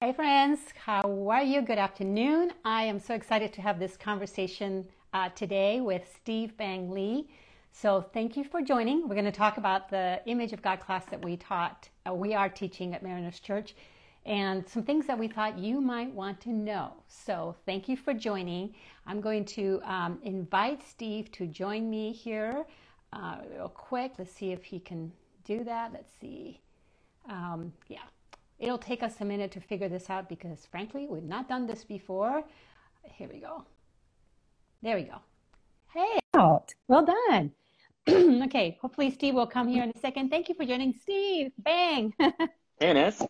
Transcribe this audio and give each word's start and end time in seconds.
Hey, 0.00 0.12
friends, 0.12 0.60
how 0.84 1.28
are 1.28 1.42
you? 1.42 1.60
Good 1.60 1.76
afternoon. 1.76 2.52
I 2.64 2.84
am 2.84 3.00
so 3.00 3.14
excited 3.14 3.52
to 3.54 3.62
have 3.62 3.80
this 3.80 3.96
conversation 3.96 4.86
uh, 5.12 5.30
today 5.30 5.80
with 5.80 6.08
Steve 6.14 6.56
Bang 6.56 6.92
Lee. 6.92 7.28
So, 7.72 8.02
thank 8.14 8.36
you 8.36 8.44
for 8.44 8.62
joining. 8.62 9.08
We're 9.08 9.16
going 9.16 9.24
to 9.24 9.32
talk 9.32 9.56
about 9.56 9.90
the 9.90 10.20
Image 10.26 10.52
of 10.52 10.62
God 10.62 10.78
class 10.78 11.04
that 11.06 11.24
we 11.24 11.36
taught, 11.36 11.88
uh, 12.08 12.14
we 12.14 12.32
are 12.32 12.48
teaching 12.48 12.94
at 12.94 13.02
Mariners 13.02 13.40
Church, 13.40 13.74
and 14.24 14.68
some 14.68 14.84
things 14.84 15.04
that 15.08 15.18
we 15.18 15.26
thought 15.26 15.58
you 15.58 15.80
might 15.80 16.12
want 16.14 16.40
to 16.42 16.50
know. 16.50 16.92
So, 17.08 17.56
thank 17.66 17.88
you 17.88 17.96
for 17.96 18.14
joining. 18.14 18.76
I'm 19.04 19.20
going 19.20 19.44
to 19.46 19.80
um, 19.82 20.20
invite 20.22 20.80
Steve 20.88 21.32
to 21.32 21.48
join 21.48 21.90
me 21.90 22.12
here 22.12 22.64
uh, 23.12 23.38
real 23.52 23.68
quick. 23.68 24.12
Let's 24.16 24.30
see 24.30 24.52
if 24.52 24.62
he 24.62 24.78
can 24.78 25.10
do 25.42 25.64
that. 25.64 25.92
Let's 25.92 26.12
see. 26.20 26.60
Um, 27.28 27.72
yeah, 27.88 27.98
it'll 28.58 28.78
take 28.78 29.02
us 29.02 29.20
a 29.20 29.24
minute 29.24 29.50
to 29.52 29.60
figure 29.60 29.88
this 29.88 30.10
out 30.10 30.28
because, 30.28 30.66
frankly, 30.70 31.06
we've 31.08 31.22
not 31.22 31.48
done 31.48 31.66
this 31.66 31.84
before. 31.84 32.42
Here 33.02 33.28
we 33.32 33.40
go. 33.40 33.64
There 34.82 34.96
we 34.96 35.02
go. 35.02 35.16
Hey, 35.92 36.18
out. 36.34 36.74
Well 36.86 37.06
done. 37.06 37.52
okay, 38.44 38.78
hopefully 38.80 39.10
Steve 39.10 39.34
will 39.34 39.46
come 39.46 39.68
here 39.68 39.82
in 39.82 39.90
a 39.94 39.98
second. 39.98 40.30
Thank 40.30 40.48
you 40.48 40.54
for 40.54 40.64
joining, 40.64 40.92
Steve. 40.92 41.52
Bang. 41.58 42.14
hey, 42.18 42.90
Inez. 42.90 43.22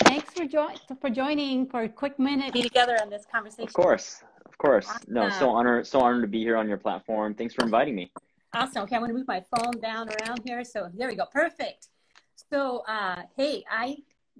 Thanks 0.00 0.32
for, 0.32 0.46
jo- 0.46 0.74
for 1.00 1.10
joining 1.10 1.66
for 1.66 1.82
a 1.82 1.88
quick 1.88 2.18
minute 2.18 2.52
be 2.52 2.62
together 2.62 2.96
on 3.00 3.10
this 3.10 3.24
conversation. 3.30 3.68
Of 3.68 3.74
course, 3.74 4.22
of 4.46 4.56
course. 4.58 4.88
Awesome. 4.88 5.14
No, 5.14 5.30
so 5.30 5.50
honored, 5.50 5.86
so 5.86 6.00
honored 6.00 6.22
to 6.22 6.28
be 6.28 6.40
here 6.40 6.56
on 6.56 6.68
your 6.68 6.78
platform. 6.78 7.34
Thanks 7.34 7.54
for 7.54 7.64
inviting 7.64 7.94
me. 7.94 8.10
Awesome. 8.54 8.82
Okay, 8.84 8.96
I'm 8.96 9.02
going 9.02 9.10
to 9.10 9.18
move 9.18 9.28
my 9.28 9.44
phone 9.56 9.80
down 9.80 10.08
around 10.08 10.40
here. 10.44 10.64
So 10.64 10.88
there 10.94 11.08
we 11.08 11.16
go. 11.16 11.24
Perfect. 11.32 11.88
So, 12.50 12.82
uh, 12.88 13.22
hey, 13.36 13.64
I 13.70 13.96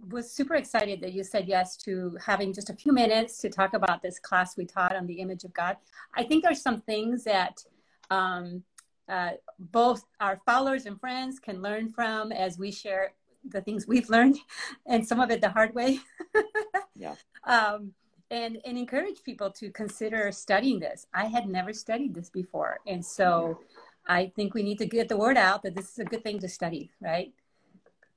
was 0.08 0.30
super 0.30 0.54
excited 0.54 1.00
that 1.00 1.12
you 1.12 1.22
said 1.22 1.46
yes 1.46 1.76
to 1.76 2.16
having 2.24 2.52
just 2.52 2.70
a 2.70 2.74
few 2.74 2.92
minutes 2.92 3.38
to 3.38 3.48
talk 3.48 3.74
about 3.74 4.02
this 4.02 4.18
class 4.18 4.56
we 4.56 4.64
taught 4.64 4.94
on 4.94 5.06
the 5.06 5.20
image 5.20 5.44
of 5.44 5.52
God. 5.54 5.76
I 6.14 6.24
think 6.24 6.42
there's 6.42 6.62
some 6.62 6.80
things 6.80 7.24
that 7.24 7.64
um, 8.10 8.62
uh, 9.08 9.32
both 9.58 10.04
our 10.20 10.40
followers 10.44 10.86
and 10.86 10.98
friends 10.98 11.38
can 11.38 11.62
learn 11.62 11.90
from 11.90 12.32
as 12.32 12.58
we 12.58 12.70
share 12.70 13.12
the 13.50 13.60
things 13.60 13.86
we've 13.86 14.08
learned 14.08 14.38
and 14.86 15.06
some 15.06 15.20
of 15.20 15.30
it 15.30 15.40
the 15.40 15.50
hard 15.50 15.74
way. 15.74 16.00
yeah. 16.96 17.14
Um, 17.44 17.92
and, 18.30 18.58
and 18.64 18.78
encourage 18.78 19.22
people 19.22 19.50
to 19.50 19.70
consider 19.70 20.32
studying 20.32 20.80
this. 20.80 21.06
I 21.14 21.26
had 21.26 21.48
never 21.48 21.72
studied 21.72 22.14
this 22.14 22.30
before. 22.30 22.78
And 22.86 23.04
so 23.04 23.60
I 24.08 24.32
think 24.34 24.54
we 24.54 24.62
need 24.62 24.78
to 24.78 24.86
get 24.86 25.08
the 25.08 25.16
word 25.16 25.36
out 25.36 25.62
that 25.62 25.76
this 25.76 25.90
is 25.92 25.98
a 25.98 26.04
good 26.04 26.24
thing 26.24 26.40
to 26.40 26.48
study, 26.48 26.90
right? 27.00 27.32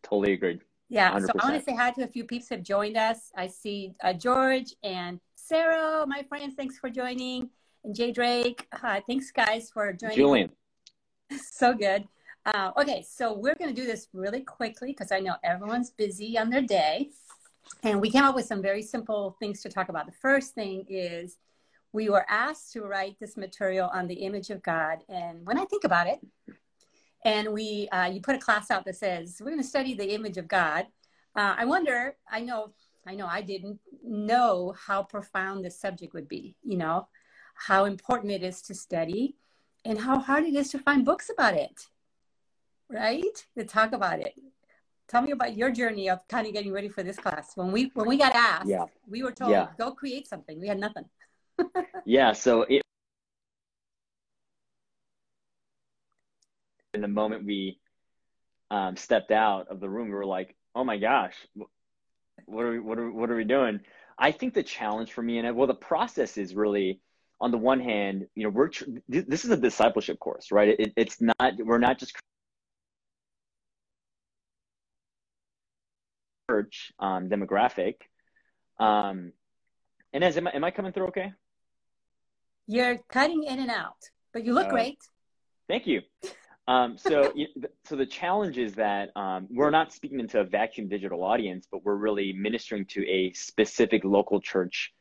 Totally 0.01 0.33
agreed. 0.33 0.61
Yeah. 0.89 1.11
100%. 1.11 1.21
So 1.21 1.31
I 1.39 1.49
want 1.49 1.59
to 1.59 1.63
say 1.63 1.75
hi 1.75 1.91
to 1.91 2.03
a 2.03 2.07
few 2.07 2.23
peeps 2.23 2.49
have 2.49 2.63
joined 2.63 2.97
us. 2.97 3.31
I 3.35 3.47
see 3.47 3.93
uh, 4.03 4.13
George 4.13 4.73
and 4.83 5.19
Sarah, 5.35 6.05
my 6.07 6.23
friends. 6.23 6.55
Thanks 6.55 6.77
for 6.79 6.89
joining. 6.89 7.49
And 7.83 7.95
Jay 7.95 8.11
Drake. 8.11 8.67
Uh, 8.71 9.01
thanks, 9.07 9.31
guys, 9.31 9.69
for 9.69 9.93
joining. 9.93 10.15
Julian. 10.15 10.49
so 11.51 11.73
good. 11.73 12.07
Uh, 12.45 12.71
okay, 12.77 13.03
so 13.07 13.33
we're 13.33 13.55
going 13.55 13.73
to 13.73 13.79
do 13.79 13.85
this 13.85 14.07
really 14.13 14.41
quickly 14.41 14.89
because 14.89 15.11
I 15.11 15.19
know 15.19 15.35
everyone's 15.43 15.91
busy 15.91 16.37
on 16.37 16.49
their 16.49 16.61
day. 16.61 17.09
And 17.83 17.99
we 17.99 18.09
came 18.09 18.23
up 18.23 18.35
with 18.35 18.45
some 18.45 18.61
very 18.61 18.81
simple 18.81 19.35
things 19.39 19.61
to 19.63 19.69
talk 19.69 19.89
about. 19.89 20.05
The 20.05 20.13
first 20.13 20.55
thing 20.55 20.85
is 20.87 21.37
we 21.91 22.09
were 22.09 22.25
asked 22.29 22.71
to 22.73 22.83
write 22.83 23.17
this 23.19 23.35
material 23.35 23.89
on 23.93 24.07
the 24.07 24.15
image 24.15 24.49
of 24.49 24.63
God. 24.63 24.99
And 25.09 25.45
when 25.45 25.57
I 25.57 25.65
think 25.65 25.83
about 25.83 26.07
it, 26.07 26.19
and 27.25 27.51
we 27.53 27.87
uh, 27.89 28.05
you 28.05 28.21
put 28.21 28.35
a 28.35 28.39
class 28.39 28.71
out 28.71 28.85
that 28.85 28.95
says 28.95 29.37
we're 29.39 29.51
going 29.51 29.61
to 29.61 29.67
study 29.67 29.93
the 29.93 30.13
image 30.13 30.37
of 30.37 30.47
God, 30.47 30.85
uh, 31.35 31.55
I 31.57 31.65
wonder. 31.65 32.15
I 32.29 32.41
know, 32.41 32.73
I 33.05 33.15
know, 33.15 33.27
I 33.27 33.41
didn't 33.41 33.79
know 34.03 34.75
how 34.85 35.03
profound 35.03 35.63
this 35.63 35.79
subject 35.79 36.13
would 36.13 36.27
be. 36.27 36.55
You 36.63 36.77
know, 36.77 37.07
how 37.55 37.85
important 37.85 38.31
it 38.31 38.43
is 38.43 38.61
to 38.63 38.75
study 38.75 39.35
and 39.85 39.99
how 39.99 40.19
hard 40.19 40.43
it 40.43 40.55
is 40.55 40.69
to 40.71 40.79
find 40.79 41.05
books 41.05 41.29
about 41.29 41.53
it, 41.53 41.87
right? 42.89 43.45
To 43.57 43.63
talk 43.63 43.93
about 43.93 44.19
it. 44.19 44.33
Tell 45.07 45.21
me 45.21 45.31
about 45.31 45.55
your 45.55 45.71
journey 45.71 46.09
of 46.09 46.27
kind 46.27 46.45
of 46.45 46.53
getting 46.53 46.73
ready 46.73 46.89
for 46.89 47.01
this 47.01 47.17
class. 47.17 47.55
When 47.55 47.71
we 47.71 47.91
when 47.93 48.07
we 48.07 48.17
got 48.17 48.35
asked, 48.35 48.67
yeah. 48.67 48.85
we 49.07 49.23
were 49.23 49.31
told 49.31 49.51
yeah. 49.51 49.67
go 49.77 49.91
create 49.91 50.27
something. 50.27 50.59
We 50.59 50.67
had 50.67 50.79
nothing. 50.79 51.05
yeah, 52.05 52.33
so 52.33 52.63
it, 52.63 52.81
the 57.07 57.13
moment 57.13 57.45
we 57.45 57.79
um, 58.69 58.95
stepped 58.97 59.31
out 59.31 59.67
of 59.69 59.79
the 59.79 59.89
room, 59.89 60.09
we 60.09 60.13
were 60.13 60.25
like, 60.25 60.55
"Oh 60.75 60.83
my 60.83 60.97
gosh, 60.97 61.35
what 62.45 62.65
are 62.65 62.71
we, 62.71 62.79
what 62.79 62.99
are 62.99 63.11
what 63.11 63.29
are 63.29 63.35
we 63.35 63.45
doing?" 63.45 63.79
I 64.19 64.31
think 64.31 64.53
the 64.53 64.63
challenge 64.63 65.13
for 65.13 65.21
me 65.21 65.37
and 65.37 65.55
well, 65.55 65.67
the 65.67 65.73
process 65.75 66.37
is 66.37 66.55
really 66.55 66.99
on 67.39 67.51
the 67.51 67.57
one 67.57 67.79
hand, 67.79 68.27
you 68.35 68.43
know, 68.43 68.49
we're 68.49 68.69
tr- 68.69 68.85
this 69.07 69.45
is 69.45 69.51
a 69.51 69.57
discipleship 69.57 70.19
course, 70.19 70.51
right? 70.51 70.75
It, 70.79 70.93
it's 70.95 71.21
not 71.21 71.53
we're 71.59 71.77
not 71.77 71.99
just 71.99 72.15
church 76.49 76.91
um, 76.99 77.29
demographic. 77.29 77.95
Um, 78.79 79.33
and 80.13 80.23
as 80.23 80.37
am 80.37 80.47
I, 80.47 80.51
am 80.51 80.63
I 80.63 80.71
coming 80.71 80.93
through 80.93 81.07
okay? 81.07 81.31
You're 82.67 82.97
cutting 83.09 83.43
in 83.43 83.59
and 83.59 83.69
out, 83.69 84.09
but 84.33 84.43
you 84.43 84.53
look 84.53 84.67
uh, 84.67 84.71
great. 84.71 84.97
Thank 85.67 85.87
you. 85.87 86.01
Um, 86.67 86.97
so, 86.97 87.33
so 87.85 87.95
the 87.95 88.05
challenge 88.05 88.57
is 88.57 88.73
that 88.75 89.15
um, 89.15 89.47
we're 89.49 89.69
not 89.69 89.93
speaking 89.93 90.19
into 90.19 90.39
a 90.39 90.43
vacuum 90.43 90.89
digital 90.89 91.23
audience, 91.23 91.67
but 91.71 91.85
we're 91.85 91.95
really 91.95 92.33
ministering 92.33 92.85
to 92.87 93.07
a 93.07 93.31
specific 93.33 94.03
local 94.03 94.41
church 94.41 94.93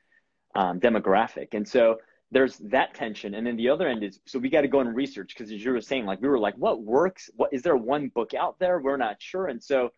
um, 0.54 0.78
demographic. 0.80 1.48
And 1.52 1.66
so, 1.66 1.98
there's 2.32 2.56
that 2.58 2.92
tension. 2.92 3.34
And 3.34 3.46
then 3.46 3.56
the 3.56 3.68
other 3.68 3.86
end 3.86 4.02
is 4.02 4.18
so 4.26 4.40
we 4.40 4.50
got 4.50 4.62
to 4.62 4.68
go 4.68 4.80
and 4.80 4.96
research 4.96 5.28
because 5.28 5.52
as 5.52 5.64
you 5.64 5.70
were 5.70 5.80
saying 5.80 6.06
like 6.06 6.20
we 6.20 6.26
were 6.26 6.40
like 6.40 6.56
what 6.56 6.82
works? 6.82 7.30
What 7.36 7.52
is 7.52 7.62
there 7.62 7.76
one 7.76 8.08
book 8.08 8.34
out 8.34 8.58
there? 8.58 8.80
We're 8.80 8.96
not 8.96 9.22
sure. 9.22 9.46
And 9.46 9.62
so 9.62 9.90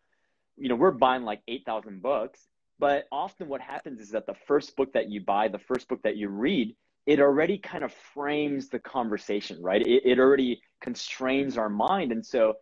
you 0.59 0.69
know 0.69 0.75
we're 0.75 0.91
buying 0.91 1.23
like 1.23 1.41
8000 1.49 2.03
books 2.03 2.47
but 2.79 3.07
often 3.11 3.49
what 3.49 3.61
happens 3.61 4.01
is 4.01 4.11
that 4.11 4.27
the 4.27 4.37
first 4.47 4.77
book 4.77 4.93
that 4.93 5.11
you 5.11 5.21
buy 5.21 5.49
the 5.49 5.59
first 5.59 5.89
book 5.89 6.03
that 6.03 6.17
you 6.17 6.29
read 6.29 6.75
it 7.09 7.21
already 7.21 7.57
kind 7.57 7.83
of 7.83 7.93
frames 8.13 8.69
the 8.69 8.79
conversation 8.79 9.57
right? 9.63 9.81
It, 9.81 10.03
it 10.05 10.19
already 10.19 10.61
constrains 10.83 11.57
our 11.57 11.71
mind. 11.71 12.13
And 12.13 12.25
so 12.25 12.55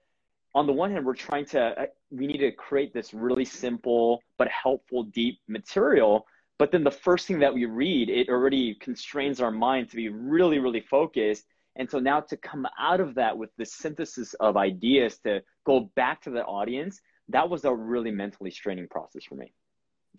on 0.54 0.68
the 0.68 0.72
one 0.72 0.92
hand 0.92 1.04
we're 1.04 1.14
trying 1.14 1.44
to 1.46 1.60
uh, 1.60 1.86
we 2.12 2.28
need 2.28 2.38
to 2.38 2.52
create 2.52 2.94
this 2.94 3.12
really 3.12 3.44
simple 3.44 4.22
but 4.38 4.48
helpful 4.48 5.02
deep 5.02 5.40
material. 5.48 6.24
But 6.58 6.70
then 6.70 6.84
the 6.84 6.92
first 6.92 7.26
thing 7.26 7.40
that 7.40 7.52
we 7.52 7.64
read 7.66 8.08
it 8.08 8.28
already 8.28 8.76
constrains 8.80 9.40
our 9.40 9.50
mind 9.50 9.90
to 9.90 9.96
be 9.96 10.10
really 10.10 10.60
really 10.60 10.80
focused. 10.80 11.44
And 11.74 11.90
so 11.90 11.98
now 11.98 12.20
to 12.20 12.36
come 12.36 12.66
out 12.78 13.00
of 13.00 13.16
that 13.16 13.36
with 13.36 13.50
the 13.58 13.66
synthesis 13.66 14.32
of 14.34 14.56
ideas 14.56 15.18
to 15.24 15.42
go 15.66 15.90
back 15.96 16.22
to 16.22 16.30
the 16.30 16.44
audience 16.44 17.00
that 17.30 17.50
was 17.50 17.64
a 17.64 17.74
really 17.74 18.12
mentally 18.12 18.52
straining 18.52 18.86
process 18.86 19.24
for 19.24 19.34
me. 19.34 19.52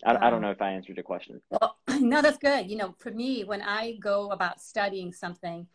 I, 0.04 0.10
um, 0.10 0.18
I 0.20 0.28
don't 0.28 0.42
know 0.42 0.50
if 0.50 0.60
i 0.60 0.70
answered 0.70 0.96
your 0.96 1.04
question. 1.04 1.40
Well 1.50 1.77
no 2.02 2.22
that's 2.22 2.38
good 2.38 2.70
you 2.70 2.76
know 2.76 2.94
for 2.98 3.10
me 3.10 3.44
when 3.44 3.62
i 3.62 3.96
go 4.00 4.30
about 4.30 4.60
studying 4.60 5.12
something 5.12 5.66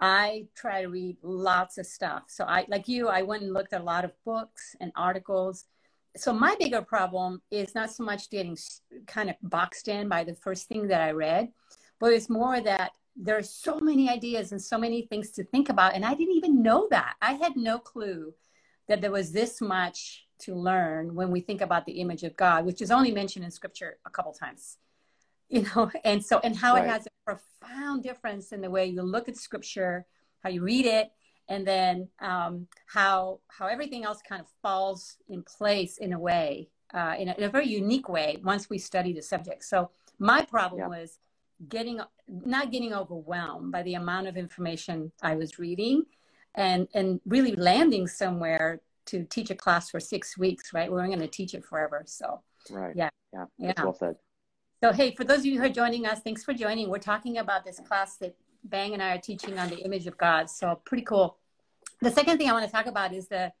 I 0.00 0.46
try 0.54 0.82
to 0.82 0.88
read 0.88 1.16
lots 1.24 1.76
of 1.76 1.84
stuff. 1.84 2.26
So 2.28 2.44
I, 2.44 2.64
like 2.68 2.86
you, 2.86 3.08
I 3.08 3.22
went 3.22 3.42
and 3.42 3.52
looked 3.52 3.72
at 3.72 3.80
a 3.80 3.84
lot 3.84 4.04
of 4.04 4.12
books 4.24 4.76
and 4.80 4.92
articles 4.94 5.64
so 6.18 6.32
my 6.32 6.56
bigger 6.58 6.82
problem 6.82 7.42
is 7.50 7.74
not 7.74 7.90
so 7.90 8.02
much 8.02 8.30
getting 8.30 8.56
kind 9.06 9.30
of 9.30 9.36
boxed 9.42 9.88
in 9.88 10.08
by 10.08 10.24
the 10.24 10.34
first 10.34 10.66
thing 10.66 10.88
that 10.88 11.00
I 11.00 11.12
read, 11.12 11.48
but 12.00 12.12
it's 12.12 12.28
more 12.28 12.60
that 12.60 12.92
there 13.16 13.36
are 13.36 13.42
so 13.42 13.78
many 13.80 14.08
ideas 14.08 14.52
and 14.52 14.60
so 14.60 14.78
many 14.78 15.02
things 15.02 15.30
to 15.32 15.44
think 15.44 15.68
about. 15.68 15.94
And 15.94 16.04
I 16.04 16.14
didn't 16.14 16.36
even 16.36 16.62
know 16.62 16.88
that. 16.90 17.14
I 17.20 17.34
had 17.34 17.56
no 17.56 17.78
clue 17.78 18.34
that 18.88 19.00
there 19.00 19.12
was 19.12 19.32
this 19.32 19.60
much 19.60 20.26
to 20.40 20.54
learn 20.54 21.14
when 21.14 21.30
we 21.30 21.40
think 21.40 21.60
about 21.60 21.84
the 21.84 22.00
image 22.00 22.22
of 22.22 22.36
God, 22.36 22.64
which 22.64 22.80
is 22.80 22.90
only 22.90 23.10
mentioned 23.10 23.44
in 23.44 23.50
scripture 23.50 23.98
a 24.06 24.10
couple 24.10 24.32
times. 24.32 24.78
You 25.48 25.66
know, 25.74 25.90
and 26.04 26.24
so 26.24 26.40
and 26.44 26.56
how 26.56 26.74
right. 26.74 26.84
it 26.84 26.90
has 26.90 27.06
a 27.06 27.10
profound 27.24 28.02
difference 28.02 28.52
in 28.52 28.60
the 28.60 28.70
way 28.70 28.86
you 28.86 29.02
look 29.02 29.28
at 29.28 29.36
scripture, 29.36 30.06
how 30.42 30.50
you 30.50 30.62
read 30.62 30.86
it, 30.86 31.10
and 31.48 31.66
then 31.66 32.08
um, 32.20 32.66
how 32.86 33.40
how 33.48 33.66
everything 33.66 34.04
else 34.04 34.20
kind 34.26 34.40
of 34.40 34.46
falls 34.62 35.16
in 35.28 35.42
place 35.42 35.98
in 35.98 36.12
a 36.12 36.18
way 36.18 36.68
uh, 36.94 37.14
in, 37.18 37.28
a, 37.28 37.34
in, 37.34 37.44
a, 37.44 37.48
very 37.48 37.66
unique 37.66 38.08
way 38.08 38.38
once 38.42 38.70
we 38.70 38.78
study 38.78 39.12
the 39.12 39.22
subject 39.22 39.64
so 39.64 39.90
my 40.18 40.44
problem 40.44 40.80
yeah. 40.80 41.00
was 41.00 41.18
getting 41.68 42.00
not 42.28 42.70
getting 42.70 42.94
overwhelmed 42.94 43.72
by 43.72 43.82
the 43.82 43.94
amount 43.94 44.26
of 44.26 44.36
information 44.36 45.10
i 45.22 45.34
was 45.34 45.58
reading 45.58 46.04
and 46.54 46.86
and 46.94 47.20
really 47.26 47.54
landing 47.56 48.06
somewhere 48.06 48.80
to 49.06 49.24
teach 49.24 49.50
a 49.50 49.54
class 49.54 49.90
for 49.90 49.98
six 49.98 50.38
weeks 50.38 50.72
right 50.72 50.90
we're 50.90 51.00
not 51.00 51.08
going 51.08 51.18
to 51.18 51.26
teach 51.26 51.54
it 51.54 51.64
forever 51.64 52.04
so 52.06 52.40
right 52.70 52.94
yeah 52.94 53.08
yeah, 53.32 53.44
yeah. 53.58 53.72
well 53.82 53.92
said 53.92 54.14
so 54.82 54.92
hey 54.92 55.14
for 55.14 55.24
those 55.24 55.40
of 55.40 55.46
you 55.46 55.58
who 55.58 55.66
are 55.66 55.70
joining 55.70 56.06
us 56.06 56.20
thanks 56.20 56.44
for 56.44 56.52
joining 56.54 56.88
we're 56.88 56.98
talking 56.98 57.38
about 57.38 57.64
this 57.64 57.80
class 57.80 58.16
that 58.16 58.34
Bang 58.64 58.92
and 58.94 59.02
I 59.02 59.14
are 59.14 59.20
teaching 59.20 59.58
on 59.58 59.68
the 59.68 59.78
image 59.78 60.06
of 60.06 60.16
God. 60.16 60.50
So 60.50 60.80
pretty 60.84 61.04
cool. 61.04 61.38
The 62.00 62.10
second 62.10 62.38
thing 62.38 62.48
I 62.48 62.52
want 62.52 62.66
to 62.66 62.72
talk 62.72 62.86
about 62.86 63.12
is 63.12 63.28
that 63.28 63.54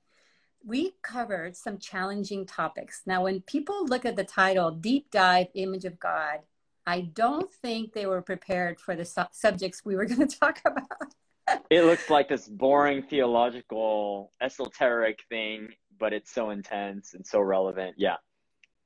we 0.64 0.94
covered 1.02 1.56
some 1.56 1.78
challenging 1.78 2.46
topics. 2.46 3.02
Now, 3.06 3.24
when 3.24 3.40
people 3.42 3.86
look 3.86 4.04
at 4.04 4.16
the 4.16 4.24
title, 4.24 4.70
Deep 4.70 5.10
Dive 5.10 5.48
Image 5.54 5.84
of 5.84 5.98
God, 5.98 6.40
I 6.86 7.02
don't 7.02 7.52
think 7.52 7.92
they 7.92 8.06
were 8.06 8.22
prepared 8.22 8.80
for 8.80 8.96
the 8.96 9.04
su- 9.04 9.22
subjects 9.30 9.84
we 9.84 9.96
were 9.96 10.04
going 10.06 10.26
to 10.26 10.38
talk 10.38 10.60
about. 10.64 11.62
it 11.70 11.82
looks 11.82 12.10
like 12.10 12.28
this 12.28 12.48
boring 12.48 13.02
theological, 13.02 14.32
esoteric 14.40 15.20
thing, 15.28 15.68
but 15.98 16.12
it's 16.12 16.32
so 16.32 16.50
intense 16.50 17.14
and 17.14 17.26
so 17.26 17.40
relevant. 17.40 17.94
Yeah. 17.98 18.16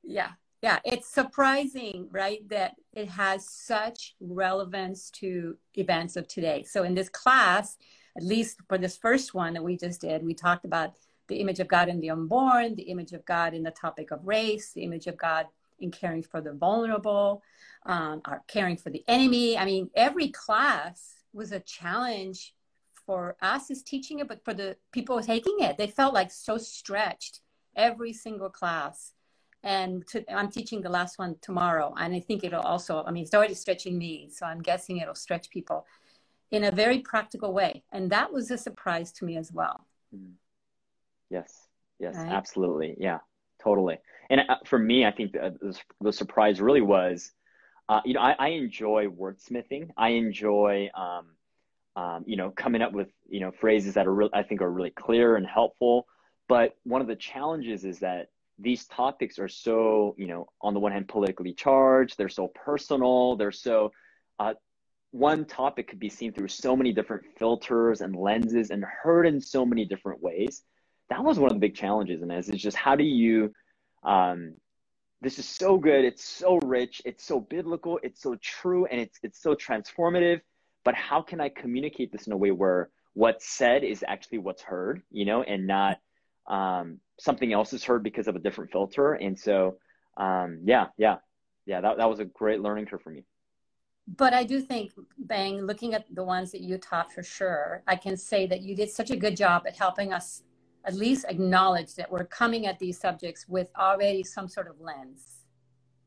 Yeah. 0.03 0.31
Yeah. 0.63 0.79
It's 0.85 1.09
surprising, 1.09 2.09
right, 2.13 2.49
that 2.49 2.77
it 2.93 3.09
has 3.09 3.49
such 3.49 4.15
relevance 4.21 5.11
to 5.11 5.57
events 5.75 6.17
of 6.17 6.29
today. 6.29 6.63
So, 6.63 6.85
in 6.85 6.95
this 6.95 7.09
class, 7.09 7.77
at 8.17 8.23
least 8.23 8.59
for 8.69 8.79
this 8.79 8.97
first 8.97 9.35
one 9.35 9.55
that 9.55 9.65
we 9.65 9.77
just 9.77 10.01
did, 10.01 10.25
we 10.25 10.35
talked 10.35 10.65
about 10.65 10.95
the 11.29 11.41
image 11.41 11.61
of 11.61 11.69
God 11.69 11.89
in 11.89 12.01
the 12.01 12.11
unborn, 12.11 12.75
the 12.77 12.83
image 12.83 13.13
of 13.13 13.25
God 13.25 13.55
in 13.55 13.63
the 13.63 13.71
topic 13.71 14.11
of 14.11 14.27
race, 14.27 14.73
the 14.73 14.83
image 14.83 15.07
of 15.07 15.17
God 15.17 15.47
in 15.81 15.91
caring 15.91 16.23
for 16.23 16.41
the 16.41 16.53
vulnerable, 16.53 17.43
um, 17.87 18.23
our 18.25 18.43
caring 18.47 18.77
for 18.77 18.91
the 18.91 19.05
enemy. 19.09 19.59
I 19.59 19.65
mean, 19.65 19.91
every 19.95 20.29
class 20.29 21.15
was 21.33 21.53
a 21.53 21.61
challenge 21.61 22.55
for 23.07 23.37
us 23.43 23.71
as 23.71 23.83
teaching 23.83 24.21
it, 24.21 24.29
but 24.29 24.45
for 24.45 24.55
the 24.55 24.77
people 24.93 25.21
taking 25.21 25.57
it, 25.59 25.77
they 25.77 25.89
felt 25.89 26.15
like 26.15 26.31
so 26.31 26.57
stretched 26.57 27.41
every 27.75 28.13
single 28.13 28.51
class. 28.51 29.13
And 29.65 30.07
to, 30.09 30.25
I'm 30.33 30.51
teaching 30.51 30.81
the 30.81 30.89
last 30.89 31.19
one 31.19 31.37
tomorrow, 31.41 31.95
and 31.97 32.15
I 32.15 32.21
think 32.21 32.43
it'll 32.43 32.63
also, 32.63 33.05
I 33.05 33.13
mean, 33.13 33.23
it's 33.23 33.35
already 33.35 33.55
stretching 33.55 33.97
me, 33.97 34.29
so 34.33 34.45
I'm 34.45 34.61
guessing 34.61 34.99
it'll 34.99 35.15
stretch 35.15 35.51
people 35.51 35.87
in 36.51 36.65
a 36.65 36.71
very 36.73 36.99
practical 36.99 37.53
way. 37.53 37.85
And 37.93 38.11
that 38.11 38.33
was 38.33 38.51
a 38.51 38.59
surprise 38.59 39.13
to 39.13 39.25
me 39.25 39.37
as 39.37 39.53
well. 39.53 39.87
Mm-hmm. 40.15 40.33
Yes, 41.31 41.69
yes, 41.99 42.17
right? 42.17 42.33
absolutely. 42.33 42.97
Yeah, 42.99 43.19
totally. 43.63 43.99
And 44.31 44.41
uh, 44.41 44.57
for 44.67 44.79
me, 44.79 45.07
I 45.07 45.13
think 45.13 45.33
the, 45.33 45.77
the 46.01 46.13
surprise 46.13 46.61
really 46.61 46.83
was 46.83 47.33
uh, 47.89 48.01
you 48.05 48.15
know, 48.15 48.21
I, 48.21 48.35
I, 48.39 48.49
enjoy 48.49 49.07
wordsmithing. 49.07 49.91
I 49.97 50.11
enjoy, 50.11 50.89
um, 50.95 51.27
um, 51.95 52.25
you 52.27 52.37
know, 52.37 52.51
coming 52.51 52.81
up 52.81 52.93
with, 52.93 53.09
you 53.29 53.41
know, 53.41 53.51
phrases 53.51 53.95
that 53.95 54.07
are 54.07 54.15
real, 54.15 54.31
I 54.33 54.43
think 54.43 54.63
are 54.63 54.71
really 54.71 54.91
clear 54.91 55.37
and 55.37 55.47
helpful. 55.47 56.07
But 56.49 56.77
one 56.85 57.03
of 57.03 57.07
the 57.07 57.17
challenges 57.17 57.85
is 57.85 57.99
that 57.99 58.29
these 58.59 58.87
topics 58.87 59.39
are 59.39 59.49
so, 59.49 60.15
you 60.19 60.27
know, 60.27 60.47
on 60.61 60.75
the 60.75 60.81
one 60.81 60.93
hand, 60.93 61.09
politically 61.09 61.55
charged. 61.55 62.17
They're 62.17 62.29
so 62.29 62.49
personal. 62.49 63.37
They're 63.37 63.53
so, 63.53 63.93
uh, 64.39 64.55
one 65.11 65.45
topic 65.45 65.89
could 65.89 65.99
be 65.99 66.09
seen 66.09 66.33
through 66.33 66.49
so 66.49 66.75
many 66.75 66.93
different 66.93 67.25
filters 67.39 68.01
and 68.01 68.17
lenses 68.17 68.71
and 68.71 68.85
heard 68.85 69.27
in 69.27 69.41
so 69.41 69.67
many 69.67 69.85
different 69.85 70.23
ways. 70.23 70.63
That 71.11 71.23
was 71.23 71.39
one 71.39 71.51
of 71.51 71.55
the 71.55 71.61
big 71.61 71.75
challenges, 71.75 72.23
and 72.23 72.33
is 72.33 72.49
just 72.49 72.77
how 72.77 72.97
do 72.97 73.05
you 73.05 73.53
um, 74.03 74.55
this 75.21 75.39
is 75.39 75.47
so 75.47 75.79
good. 75.79 76.05
It's 76.05 76.25
so 76.25 76.59
rich. 76.65 77.01
It's 77.05 77.25
so 77.25 77.41
biblical. 77.41 78.01
It's 78.03 78.21
so 78.21 78.37
true, 78.41 78.87
and 78.87 79.01
it's 79.01 79.19
it's 79.23 79.41
so 79.41 79.55
transformative. 79.55 80.41
But 80.85 80.95
how 80.95 81.23
can 81.23 81.41
I 81.41 81.49
communicate 81.49 82.11
this 82.11 82.27
in 82.27 82.33
a 82.33 82.37
way 82.37 82.51
where 82.51 82.91
what's 83.15 83.49
said 83.49 83.85
is 83.85 84.05
actually 84.07 84.39
what's 84.39 84.63
heard, 84.63 85.03
you 85.11 85.25
know, 85.25 85.43
and 85.43 85.67
not 85.67 85.99
um, 86.47 86.99
something 87.19 87.53
else 87.53 87.73
is 87.73 87.85
heard 87.85 88.03
because 88.03 88.29
of 88.29 88.37
a 88.37 88.39
different 88.39 88.71
filter? 88.71 89.15
And 89.15 89.39
so, 89.39 89.77
um, 90.17 90.61
yeah, 90.65 90.87
yeah, 90.97 91.17
yeah. 91.67 91.81
That 91.81 91.97
that 91.99 92.09
was 92.09 92.21
a 92.21 92.25
great 92.25 92.61
learning 92.61 92.87
curve 92.87 93.03
for 93.03 93.11
me. 93.11 93.25
But 94.17 94.35
I 94.35 94.43
do 94.45 94.61
think, 94.61 94.93
Bang, 95.19 95.63
looking 95.63 95.95
at 95.95 96.07
the 96.13 96.25
ones 96.25 96.51
that 96.53 96.61
you 96.61 96.77
taught 96.77 97.13
for 97.13 97.23
sure, 97.23 97.83
I 97.87 97.97
can 97.97 98.17
say 98.17 98.47
that 98.47 98.61
you 98.61 98.75
did 98.75 98.91
such 98.91 99.11
a 99.11 99.17
good 99.17 99.37
job 99.37 99.63
at 99.67 99.77
helping 99.77 100.13
us 100.13 100.43
at 100.85 100.95
least 100.95 101.25
acknowledge 101.29 101.95
that 101.95 102.11
we're 102.11 102.25
coming 102.25 102.67
at 102.67 102.79
these 102.81 102.99
subjects 102.99 103.49
with 103.49 103.69
already 103.79 104.25
some 104.25 104.49
sort 104.49 104.67
of 104.67 104.81
lens. 104.81 105.45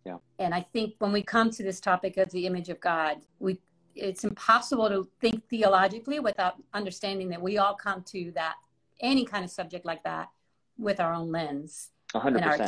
Yeah. 0.06 0.18
And 0.40 0.54
I 0.54 0.62
think 0.74 0.96
when 1.00 1.14
we 1.14 1.24
come 1.24 1.50
to 1.52 1.64
this 1.64 1.80
topic 1.80 2.18
of 2.18 2.30
the 2.32 2.46
image 2.46 2.70
of 2.70 2.80
God, 2.80 3.18
we 3.40 3.60
it's 3.96 4.26
impossible 4.26 4.90
to 4.90 5.08
think 5.22 5.48
theologically 5.50 6.20
without 6.20 6.56
understanding 6.74 7.30
that 7.30 7.42
we 7.42 7.58
all 7.58 7.74
come 7.74 8.04
to 8.04 8.30
that 8.36 8.56
any 9.02 9.26
kind 9.26 9.44
of 9.44 9.52
subject 9.52 9.86
like 9.86 10.04
that 10.04 10.30
with 10.78 11.00
our 11.00 11.14
own 11.14 11.32
lens. 11.32 11.90
100%. 12.14 12.28
And 12.28 12.44
our, 12.44 12.68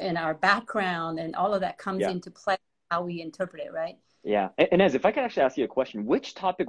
and 0.00 0.18
our 0.18 0.34
background 0.34 1.18
and 1.18 1.36
all 1.36 1.54
of 1.54 1.60
that 1.60 1.78
comes 1.78 2.00
yeah. 2.00 2.10
into 2.10 2.30
play 2.30 2.56
how 2.90 3.02
we 3.02 3.20
interpret 3.20 3.62
it, 3.64 3.72
right? 3.72 3.96
Yeah. 4.24 4.48
And, 4.58 4.68
and 4.72 4.82
as 4.82 4.94
if 4.94 5.04
I 5.04 5.12
could 5.12 5.22
actually 5.22 5.42
ask 5.42 5.56
you 5.56 5.64
a 5.64 5.68
question, 5.68 6.06
which 6.06 6.34
topic 6.34 6.68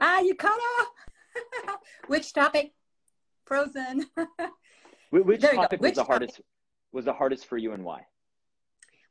Ah, 0.00 0.20
you 0.20 0.34
cut 0.34 0.58
off. 0.80 1.76
Which 2.06 2.32
topic? 2.32 2.72
Frozen. 3.44 4.06
Which 5.10 5.42
topic 5.42 5.80
was 5.80 5.92
the 5.92 6.04
hardest? 6.04 6.40
Was 6.92 7.04
the 7.04 7.12
hardest 7.12 7.46
for 7.46 7.56
you, 7.56 7.72
and 7.72 7.84
why? 7.84 8.06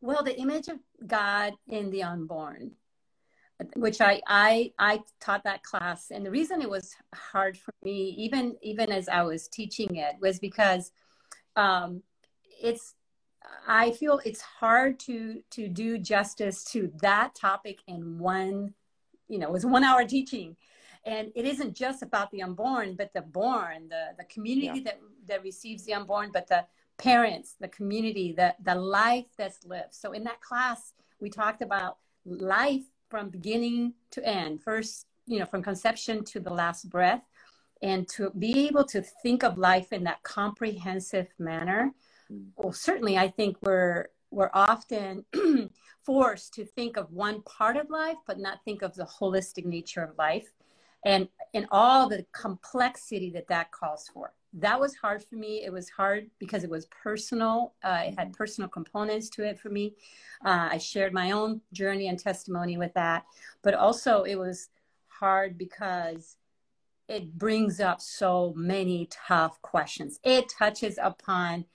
Well, 0.01 0.24
the 0.24 0.38
image 0.38 0.68
of 0.68 0.80
God 1.06 1.54
in 1.68 1.92
the 1.92 2.04
unborn, 2.04 2.72
which 3.76 4.02
I 4.02 4.22
I 4.28 4.74
I 4.80 5.02
taught 5.20 5.44
that 5.44 5.64
class, 5.64 6.12
and 6.12 6.26
the 6.26 6.32
reason 6.32 6.62
it 6.62 6.70
was 6.70 6.96
hard 7.14 7.58
for 7.58 7.74
me, 7.84 8.16
even 8.18 8.56
even 8.62 8.92
as 8.92 9.10
I 9.10 9.24
was 9.24 9.48
teaching 9.48 9.96
it, 9.96 10.16
was 10.22 10.40
because 10.40 10.92
um, 11.56 12.02
it's 12.62 12.96
I 13.68 13.92
feel 13.92 14.20
it's 14.26 14.42
hard 14.42 15.00
to 15.02 15.42
to 15.52 15.68
do 15.68 15.98
justice 15.98 16.64
to 16.66 16.92
that 17.02 17.36
topic 17.36 17.80
in 17.88 18.20
one, 18.20 18.74
you 19.28 19.40
know, 19.40 19.48
it 19.48 19.54
was 19.54 19.66
one 19.66 19.84
hour 19.84 20.06
teaching. 20.06 20.56
And 21.06 21.32
it 21.34 21.46
isn't 21.46 21.76
just 21.76 22.04
about 22.04 22.30
the 22.32 22.44
unborn 22.44 22.96
but 22.96 23.14
the 23.14 23.22
born 23.22 23.88
the, 23.90 24.08
the 24.18 24.26
community 24.26 24.80
yeah. 24.80 24.84
that, 24.84 25.00
that 25.28 25.44
receives 25.44 25.86
the 25.86 25.94
unborn 25.94 26.30
but 26.34 26.48
the 26.48 26.66
parents 26.98 27.56
the 27.60 27.70
community 27.70 28.34
the, 28.34 28.54
the 28.64 28.76
life 28.76 29.26
that's 29.38 29.64
lived. 29.66 29.94
So 29.94 30.12
in 30.12 30.26
that 30.26 30.42
class 30.42 30.94
we 31.22 31.30
talked 31.30 31.62
about 31.62 31.98
life 32.26 32.84
from 33.10 33.30
beginning 33.30 33.94
to 34.12 34.26
end. 34.26 34.62
First 34.62 35.08
you 35.30 35.40
know 35.40 35.46
from 35.46 35.62
conception 35.62 36.26
to 36.26 36.40
the 36.40 36.54
last 36.54 36.90
breath. 36.90 37.24
And 37.82 38.10
to 38.10 38.32
be 38.32 38.68
able 38.68 38.84
to 38.86 39.02
think 39.02 39.42
of 39.44 39.58
life 39.58 39.94
in 39.94 40.04
that 40.04 40.22
comprehensive 40.24 41.28
manner 41.40 41.94
mm. 42.30 42.48
well 42.58 42.74
certainly 42.74 43.18
i 43.18 43.30
think 43.30 43.56
we're 43.62 44.08
we're 44.32 44.52
often 44.54 45.24
forced 46.06 46.54
to 46.56 46.66
think 46.66 46.98
of 46.98 47.10
one 47.14 47.42
part 47.44 47.78
of 47.78 47.90
life 47.90 48.18
but 48.28 48.38
not 48.38 48.60
think 48.66 48.82
of 48.82 48.94
the 48.96 49.06
holistic 49.06 49.64
nature 49.64 50.04
of 50.04 50.18
life 50.18 50.52
and 51.06 51.30
and 51.54 51.68
all 51.72 52.10
the 52.10 52.26
complexity 52.34 53.30
that 53.30 53.48
that 53.48 53.72
calls 53.72 54.10
for 54.14 54.34
that 54.54 54.80
was 54.80 54.96
hard 54.96 55.24
for 55.24 55.36
me. 55.36 55.63
It 55.63 55.72
was 55.72 55.90
hard 55.90 56.30
because 56.40 56.63
it 56.63 56.69
was 56.69 56.88
personal. 56.88 57.74
Uh, 57.84 58.04
it 58.06 58.16
had 58.18 58.34
personal 58.34 58.69
components 58.69 59.30
to 59.31 59.44
it 59.44 59.60
for 59.60 59.70
me. 59.70 59.96
Uh, 60.44 60.70
i 60.72 60.77
shared 60.77 61.13
my 61.13 61.32
own 61.32 61.62
journey 61.74 62.08
and 62.08 62.18
testimony 62.18 62.77
with 62.77 62.94
that. 62.96 63.25
But 63.62 63.75
also 63.75 64.24
it 64.24 64.36
was 64.36 64.70
hard 65.08 65.58
because 65.58 66.38
it 67.08 67.38
brings 67.38 67.79
up 67.79 68.01
so 68.01 68.53
many 68.56 69.08
tough 69.12 69.62
questions. 69.62 70.20
It 70.24 70.50
touches 70.50 70.98
upon 71.01 71.65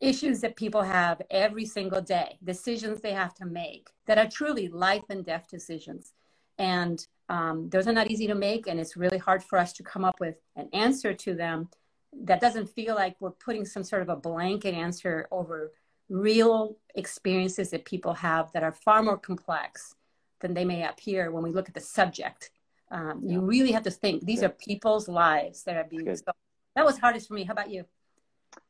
issues 0.00 0.40
that 0.40 0.56
people 0.56 0.82
have 0.82 1.20
every 1.30 1.66
single 1.66 2.00
day 2.00 2.38
decisions 2.42 3.00
they 3.00 3.12
have 3.12 3.34
to 3.34 3.44
make 3.44 3.90
that 4.06 4.16
are 4.16 4.28
truly 4.28 4.68
life 4.68 5.04
and 5.10 5.24
death 5.24 5.46
decisions. 5.48 6.14
And 6.58 7.06
um, 7.28 7.68
those 7.68 7.86
are 7.86 7.92
not 7.92 8.10
easy 8.10 8.26
to 8.26 8.34
make 8.34 8.66
and 8.66 8.80
it's 8.80 8.96
really 8.96 9.18
hard 9.18 9.42
for 9.42 9.58
us 9.58 9.72
to 9.74 9.82
come 9.82 10.04
up 10.04 10.18
with 10.20 10.36
an 10.56 10.68
answer 10.72 11.12
to 11.14 11.34
them 11.34 11.68
that 12.12 12.40
doesn't 12.40 12.68
feel 12.68 12.94
like 12.94 13.16
we're 13.20 13.30
putting 13.30 13.64
some 13.64 13.84
sort 13.84 14.02
of 14.02 14.08
a 14.08 14.16
blanket 14.16 14.74
answer 14.74 15.28
over 15.30 15.72
real 16.08 16.76
experiences 16.94 17.70
that 17.70 17.84
people 17.84 18.14
have 18.14 18.50
that 18.52 18.62
are 18.62 18.72
far 18.72 19.02
more 19.02 19.16
complex 19.16 19.94
than 20.40 20.54
they 20.54 20.64
may 20.64 20.86
appear 20.86 21.30
when 21.30 21.42
we 21.42 21.50
look 21.50 21.68
at 21.68 21.74
the 21.74 21.80
subject 21.80 22.50
um, 22.90 23.20
yeah. 23.22 23.34
you 23.34 23.40
really 23.40 23.70
have 23.70 23.84
to 23.84 23.90
think 23.90 24.24
these 24.24 24.40
Good. 24.40 24.46
are 24.46 24.54
people's 24.54 25.06
lives 25.06 25.62
that 25.64 25.76
are 25.76 25.84
being 25.84 26.16
so 26.16 26.32
that 26.74 26.84
was 26.84 26.98
hardest 26.98 27.28
for 27.28 27.34
me 27.34 27.44
how 27.44 27.52
about 27.52 27.70
you 27.70 27.84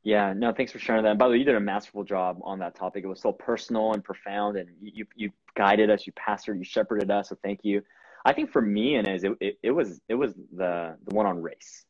yeah, 0.03 0.33
no, 0.35 0.53
thanks 0.53 0.73
for 0.73 0.79
sharing 0.79 1.03
that. 1.05 1.11
And 1.11 1.19
by 1.19 1.27
the 1.27 1.33
way, 1.33 1.39
you 1.39 1.45
did 1.45 1.57
a 1.57 1.61
masterful 1.61 2.05
job 2.05 2.39
on 2.43 2.59
that 2.61 2.75
topic. 2.75 3.05
It 3.05 3.07
was 3.07 3.21
so 3.21 3.33
personal 3.33 3.93
and 3.93 4.03
profound, 4.03 4.57
and 4.57 4.69
you 4.81 5.07
you 5.15 5.31
guided 5.57 5.91
us, 5.91 6.07
you 6.07 6.13
pastored, 6.15 6.59
you 6.59 6.65
shepherded 6.65 7.11
us. 7.11 7.29
So 7.29 7.37
thank 7.43 7.61
you. 7.63 7.83
I 8.25 8.33
think 8.33 8.51
for 8.51 8.63
me 8.63 8.97
and 8.97 9.09
as 9.09 9.25
it, 9.25 9.33
it, 9.41 9.59
it, 9.63 9.71
was 9.71 10.01
it 10.09 10.15
was 10.15 10.35
the 10.53 10.97
the 11.07 11.15
one 11.15 11.27
on 11.27 11.43
race, 11.43 11.85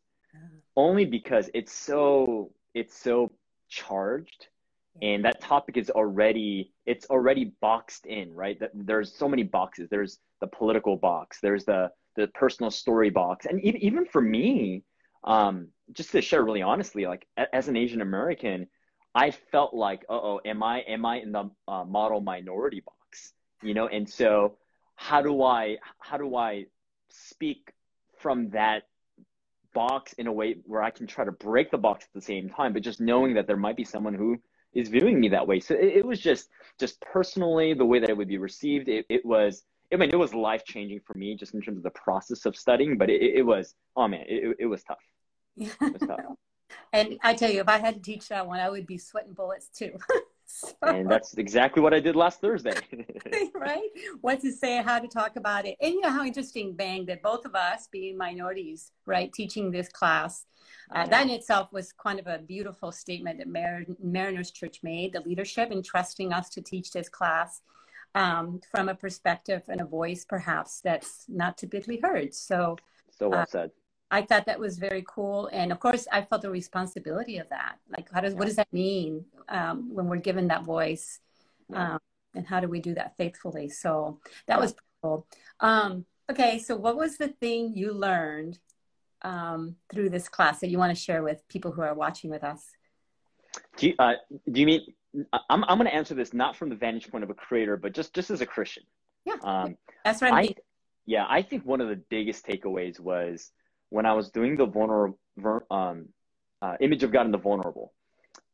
only 0.77 1.05
because 1.05 1.51
it's 1.55 1.73
so 1.73 2.53
it's 2.75 2.97
so 2.97 3.33
charged, 3.69 4.49
and 5.03 5.25
that 5.25 5.41
topic 5.41 5.77
is 5.77 5.91
already 5.91 6.73
it's 6.87 7.07
already 7.07 7.53
boxed 7.61 8.07
in, 8.07 8.33
right? 8.35 8.59
That 8.61 8.71
there's 8.75 9.15
so 9.15 9.29
many 9.29 9.43
boxes. 9.43 9.89
There's 9.91 10.19
the 10.41 10.47
political 10.47 10.97
box. 10.97 11.39
There's 11.41 11.65
the 11.65 11.91
the 12.17 12.29
personal 12.29 12.71
story 12.71 13.11
box, 13.11 13.47
and 13.47 13.61
even 13.63 13.81
even 13.83 14.07
for 14.07 14.21
me, 14.21 14.85
um, 15.25 15.69
just 15.93 16.13
to 16.13 16.23
share 16.23 16.45
really 16.45 16.63
honestly, 16.63 17.07
like 17.07 17.27
as 17.53 17.69
an 17.69 17.77
Asian 17.77 18.01
American, 18.01 18.67
I 19.15 19.31
felt 19.31 19.75
like, 19.75 20.05
oh, 20.09 20.41
am 20.45 20.63
I 20.63 20.81
am 20.81 21.05
I 21.05 21.17
in 21.17 21.33
the 21.33 21.51
uh, 21.69 21.85
model 21.85 22.21
minority 22.21 22.83
box? 22.85 23.33
You 23.63 23.75
know, 23.75 23.89
and 23.89 24.09
so 24.09 24.57
how 24.97 25.23
do 25.23 25.43
I 25.43 25.79
how 25.99 26.17
do 26.17 26.37
I 26.37 26.67
speak 27.11 27.73
from 28.19 28.51
that 28.51 28.85
box 29.75 30.13
in 30.15 30.27
a 30.27 30.33
way 30.33 30.57
where 30.65 30.83
I 30.83 30.91
can 30.91 31.07
try 31.07 31.25
to 31.25 31.33
break 31.33 31.71
the 31.71 31.79
box 31.79 32.05
at 32.05 32.13
the 32.15 32.25
same 32.25 32.49
time, 32.49 32.73
but 32.73 32.83
just 32.83 33.01
knowing 33.01 33.35
that 33.35 33.47
there 33.47 33.57
might 33.57 33.77
be 33.77 33.85
someone 33.85 34.15
who 34.15 34.39
is 34.73 34.89
viewing 34.89 35.21
me 35.21 35.29
that 35.31 35.47
way. 35.47 35.61
So 35.61 35.75
it, 35.75 35.97
it 35.97 36.07
was 36.07 36.21
just 36.21 36.49
just 36.79 37.01
personally 37.01 37.75
the 37.75 37.85
way 37.85 37.99
that 37.99 38.11
it 38.11 38.17
would 38.17 38.29
be 38.29 38.39
received. 38.39 38.89
It, 38.89 39.07
it 39.09 39.25
was 39.25 39.65
I 39.93 39.97
mean 39.97 40.11
it 40.11 40.19
was 40.19 40.35
life 40.35 40.65
changing 40.65 41.01
for 41.07 41.15
me 41.15 41.37
just 41.37 41.55
in 41.55 41.61
terms 41.61 41.79
of 41.79 41.83
the 41.83 41.91
process 41.91 42.47
of 42.47 42.57
studying, 42.57 42.97
but 42.99 43.11
it, 43.11 43.23
it 43.23 43.43
was 43.43 43.75
oh 43.97 44.09
man, 44.09 44.25
it, 44.29 44.57
it 44.59 44.67
was 44.67 44.83
tough. 44.83 44.99
It 45.57 45.75
was 45.81 46.03
tough. 46.07 46.21
and 46.93 47.19
I 47.23 47.35
tell 47.35 47.51
you, 47.51 47.61
if 47.61 47.69
I 47.69 47.79
had 47.79 47.95
to 47.95 48.01
teach 48.01 48.29
that 48.29 48.47
one, 48.47 48.61
I 48.61 48.71
would 48.71 48.87
be 48.87 48.99
sweating 48.99 49.33
bullets 49.33 49.69
too. 49.69 49.99
so, 50.61 50.75
and 50.83 51.11
that's 51.11 51.35
exactly 51.35 51.83
what 51.83 51.95
I 51.95 52.01
did 52.01 52.17
last 52.17 52.41
Thursday. 52.41 52.75
right? 53.55 53.89
What 54.21 54.41
to 54.41 54.53
say, 54.53 54.83
how 54.83 54.99
to 54.99 55.09
talk 55.09 55.37
about 55.37 55.67
it. 55.67 55.77
And 55.81 55.95
you 55.95 56.01
know 56.01 56.11
how 56.11 56.25
interesting, 56.25 56.75
Bang, 56.75 57.07
that 57.07 57.23
both 57.23 57.45
of 57.45 57.55
us 57.55 57.89
being 57.91 58.17
minorities, 58.17 58.93
right, 59.07 59.33
teaching 59.33 59.71
this 59.71 59.89
class, 59.89 60.47
uh, 60.95 61.07
that 61.07 61.23
in 61.23 61.31
itself 61.31 61.73
was 61.73 61.93
kind 61.93 62.19
of 62.19 62.27
a 62.27 62.39
beautiful 62.39 62.91
statement 62.91 63.39
that 63.39 63.49
Mar- 63.49 63.85
Mariners 64.03 64.51
Church 64.51 64.81
made, 64.83 65.13
the 65.13 65.21
leadership 65.21 65.71
in 65.71 65.83
trusting 65.83 66.33
us 66.33 66.49
to 66.51 66.61
teach 66.61 66.91
this 66.91 67.09
class 67.09 67.63
um, 68.15 68.61
from 68.71 68.89
a 68.89 68.95
perspective 68.95 69.63
and 69.69 69.81
a 69.81 69.85
voice 69.85 70.25
perhaps 70.25 70.81
that's 70.83 71.25
not 71.29 71.57
typically 71.57 72.01
heard. 72.03 72.35
So, 72.35 72.77
so 73.11 73.29
well 73.29 73.41
uh, 73.41 73.47
said. 73.47 73.71
I 74.11 74.23
thought 74.23 74.47
that 74.47 74.59
was 74.59 74.79
very 74.79 75.05
cool, 75.07 75.49
and 75.53 75.71
of 75.71 75.79
course, 75.79 76.07
I 76.11 76.23
felt 76.23 76.43
the 76.43 76.51
responsibility 76.51 77.39
of 77.39 77.49
that. 77.51 77.77
Like, 77.89 78.11
how 78.13 78.21
does 78.21 78.33
yeah. 78.33 78.39
what 78.39 78.47
does 78.47 78.57
that 78.57 78.73
mean 78.73 79.25
um, 79.49 79.95
when 79.95 80.07
we're 80.07 80.17
given 80.17 80.49
that 80.49 80.65
voice, 80.65 81.21
yeah. 81.71 81.95
um, 81.95 82.01
and 82.35 82.47
how 82.47 82.61
do 82.61 82.69
we 82.69 82.81
do 82.81 82.95
that 82.95 83.17
faithfully? 83.17 83.69
So 83.69 84.19
that 84.47 84.57
yeah. 84.57 84.61
was 84.61 84.75
cool. 85.03 85.27
Um, 85.61 86.07
okay, 86.31 86.59
so 86.59 86.77
what 86.77 86.97
was 86.97 87.19
the 87.19 87.29
thing 87.29 87.73
you 87.75 87.93
learned 87.93 88.59
um, 89.23 89.77
through 89.93 90.11
this 90.11 90.29
class 90.29 90.61
that 90.61 90.71
you 90.71 90.79
want 90.79 90.95
to 90.97 91.01
share 91.01 91.23
with 91.23 91.47
people 91.49 91.71
who 91.71 91.83
are 91.83 91.95
watching 91.95 92.31
with 92.31 92.43
us? 92.43 92.67
Do 93.77 93.89
you, 93.89 93.95
uh, 93.99 94.15
do 94.51 94.61
you 94.61 94.67
mean 94.67 94.81
I'm 95.49 95.65
I'm 95.65 95.79
going 95.79 95.91
to 95.91 95.95
answer 95.95 96.15
this 96.15 96.33
not 96.33 96.57
from 96.57 96.69
the 96.69 96.77
vantage 96.77 97.11
point 97.11 97.25
of 97.25 97.31
a 97.31 97.35
creator, 97.35 97.77
but 97.77 97.93
just 97.93 98.15
just 98.15 98.31
as 98.31 98.41
a 98.41 98.47
Christian? 98.47 98.85
Yeah, 99.25 99.35
um, 99.43 99.77
that's 100.05 100.23
right. 100.23 100.51
I, 100.51 100.55
yeah, 101.07 101.27
I 101.29 101.43
think 101.43 101.65
one 101.65 101.81
of 101.81 101.89
the 101.89 101.97
biggest 101.97 102.47
takeaways 102.47 103.01
was 103.01 103.51
when 103.91 104.07
I 104.07 104.15
was 104.15 104.31
doing 104.31 104.57
the 104.57 104.67
vulnerable 104.67 105.19
um, 105.71 106.09
uh, 106.63 106.77
image 106.81 107.03
of 107.03 107.13
God 107.13 107.27
in 107.27 107.33
the 107.33 107.39
vulnerable, 107.39 107.93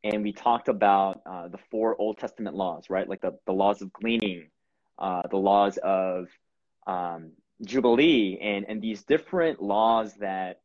and 0.04 0.22
we 0.22 0.32
talked 0.32 0.68
about 0.68 1.20
uh, 1.26 1.48
the 1.48 1.58
four 1.70 1.96
Old 2.00 2.18
Testament 2.18 2.56
laws, 2.56 2.90
right? 2.90 3.08
Like 3.08 3.20
the, 3.20 3.38
the 3.46 3.52
laws 3.52 3.82
of 3.82 3.92
gleaning, 3.92 4.48
uh, 4.98 5.22
the 5.30 5.36
laws 5.36 5.78
of 5.78 6.28
um, 6.86 7.32
Jubilee, 7.64 8.38
and, 8.40 8.66
and 8.68 8.80
these 8.82 9.02
different 9.04 9.62
laws 9.62 10.14
that 10.14 10.60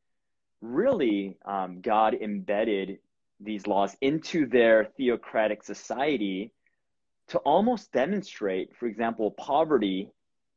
really 0.62 1.38
um, 1.46 1.82
God 1.82 2.14
embedded 2.14 3.00
these 3.40 3.66
laws 3.66 3.96
into 4.02 4.46
their 4.46 4.86
theocratic 4.98 5.64
society 5.64 6.52
to 7.30 7.40
almost 7.40 7.92
demonstrate, 7.92 8.76
for 8.76 8.86
example, 8.86 9.32
poverty. 9.32 10.10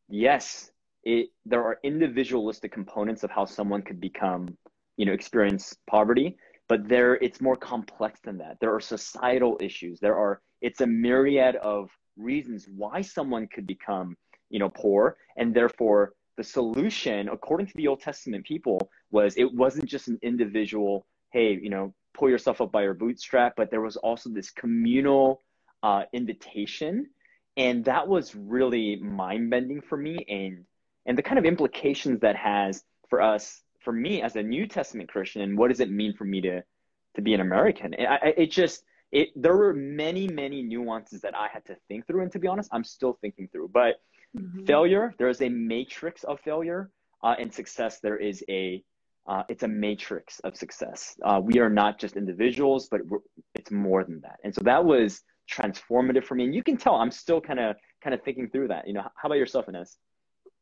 Yes, 0.09 0.71
it 1.05 1.29
there 1.45 1.63
are 1.63 1.79
individualistic 1.83 2.73
components 2.73 3.23
of 3.25 3.31
how 3.31 3.45
someone 3.45 3.83
could 3.83 4.01
become 4.01 4.57
you 4.97 5.07
know 5.07 5.13
experience 5.13 5.77
poverty 5.89 6.37
but 6.69 6.89
there 6.89 7.17
it's 7.17 7.41
more 7.41 7.57
complex 7.57 8.21
than 8.21 8.39
that. 8.39 8.59
There 8.61 8.75
are 8.75 8.81
societal 8.81 9.59
issues. 9.61 10.01
There 10.01 10.17
are 10.17 10.41
it's 10.61 10.81
a 10.81 10.87
myriad 10.87 11.57
of 11.57 11.91
reasons 12.17 12.67
why 12.75 13.03
someone 13.03 13.49
could 13.49 13.67
become 13.67 14.17
you 14.51 14.59
know 14.59 14.71
poor 14.71 15.17
and 15.37 15.53
therefore 15.53 16.13
the 16.37 16.45
solution 16.45 17.29
according 17.29 17.67
to 17.67 17.73
the 17.77 17.89
old 17.89 18.01
testament 18.01 18.45
people 18.45 18.91
was 19.11 19.35
it 19.37 19.53
wasn't 19.53 19.85
just 19.85 20.07
an 20.07 20.19
individual 20.23 21.07
hey 21.33 21.59
you 21.61 21.71
know 21.71 21.93
pull 22.17 22.31
yourself 22.31 22.61
up 22.61 22.71
by 22.71 22.83
your 22.83 22.95
bootstrap 22.95 23.55
but 23.57 23.71
there 23.71 23.81
was 23.81 23.97
also 23.97 24.31
this 24.31 24.51
communal 24.53 25.43
uh, 25.83 26.05
invitation 26.13 27.07
and 27.57 27.85
that 27.85 28.07
was 28.07 28.37
really 28.37 28.97
mind 28.97 29.51
bending 29.51 29.81
for 29.81 29.97
me 29.97 30.25
and 30.29 30.65
and 31.07 31.17
the 31.19 31.23
kind 31.23 31.39
of 31.39 31.45
implications 31.45 32.21
that 32.21 32.37
has 32.37 32.83
for 33.09 33.21
us, 33.21 33.63
for 33.81 33.93
me 33.93 34.23
as 34.23 34.37
a 34.37 34.43
New 34.43 34.67
Testament 34.67 35.09
Christian, 35.11 35.43
and 35.43 35.59
what 35.59 35.69
does 35.69 35.81
it 35.81 35.91
mean 35.91 36.15
for 36.15 36.25
me 36.25 36.41
to 36.43 36.63
to 37.17 37.23
be 37.23 37.35
an 37.35 37.41
American? 37.41 37.95
It, 37.95 38.07
I, 38.07 38.35
it 38.37 38.51
just 38.51 38.85
it 39.13 39.29
there 39.37 39.57
were 39.57 39.75
many 39.75 40.29
many 40.29 40.63
nuances 40.63 41.21
that 41.23 41.37
I 41.37 41.49
had 41.53 41.65
to 41.67 41.77
think 41.89 42.07
through, 42.07 42.23
and 42.23 42.33
to 42.33 42.39
be 42.39 42.49
honest, 42.49 42.71
I'm 42.73 42.85
still 42.85 43.19
thinking 43.21 43.49
through. 43.53 43.69
But 43.69 44.01
mm-hmm. 44.37 44.65
failure, 44.65 45.15
there 45.19 45.29
is 45.29 45.41
a 45.43 45.49
matrix 45.49 46.25
of 46.25 46.41
failure, 46.41 46.91
uh, 47.23 47.35
and 47.39 47.53
success, 47.53 48.01
there 48.01 48.19
is 48.19 48.45
a 48.49 48.83
uh, 49.27 49.43
it's 49.49 49.63
a 49.63 49.69
matrix 49.69 50.39
of 50.41 50.55
success. 50.55 51.17
Uh, 51.25 51.41
we 51.43 51.59
are 51.59 51.71
not 51.71 51.99
just 51.99 52.17
individuals, 52.17 52.89
but 52.91 53.01
it's 53.55 53.71
more 53.71 54.05
than 54.05 54.21
that. 54.21 54.39
And 54.45 54.55
so 54.55 54.61
that 54.65 54.85
was 54.85 55.23
transformative 55.51 56.25
for 56.25 56.35
me. 56.35 56.45
And 56.45 56.55
you 56.55 56.63
can 56.63 56.77
tell 56.77 56.97
I'm 56.97 57.11
still 57.11 57.41
kind 57.41 57.59
of 57.59 57.77
kind 58.03 58.13
of 58.13 58.23
thinking 58.23 58.51
through 58.51 58.69
that. 58.69 58.87
You 58.87 58.93
know, 58.93 59.03
how 59.17 59.27
about 59.27 59.39
yourself, 59.39 59.69
Ines? 59.69 59.97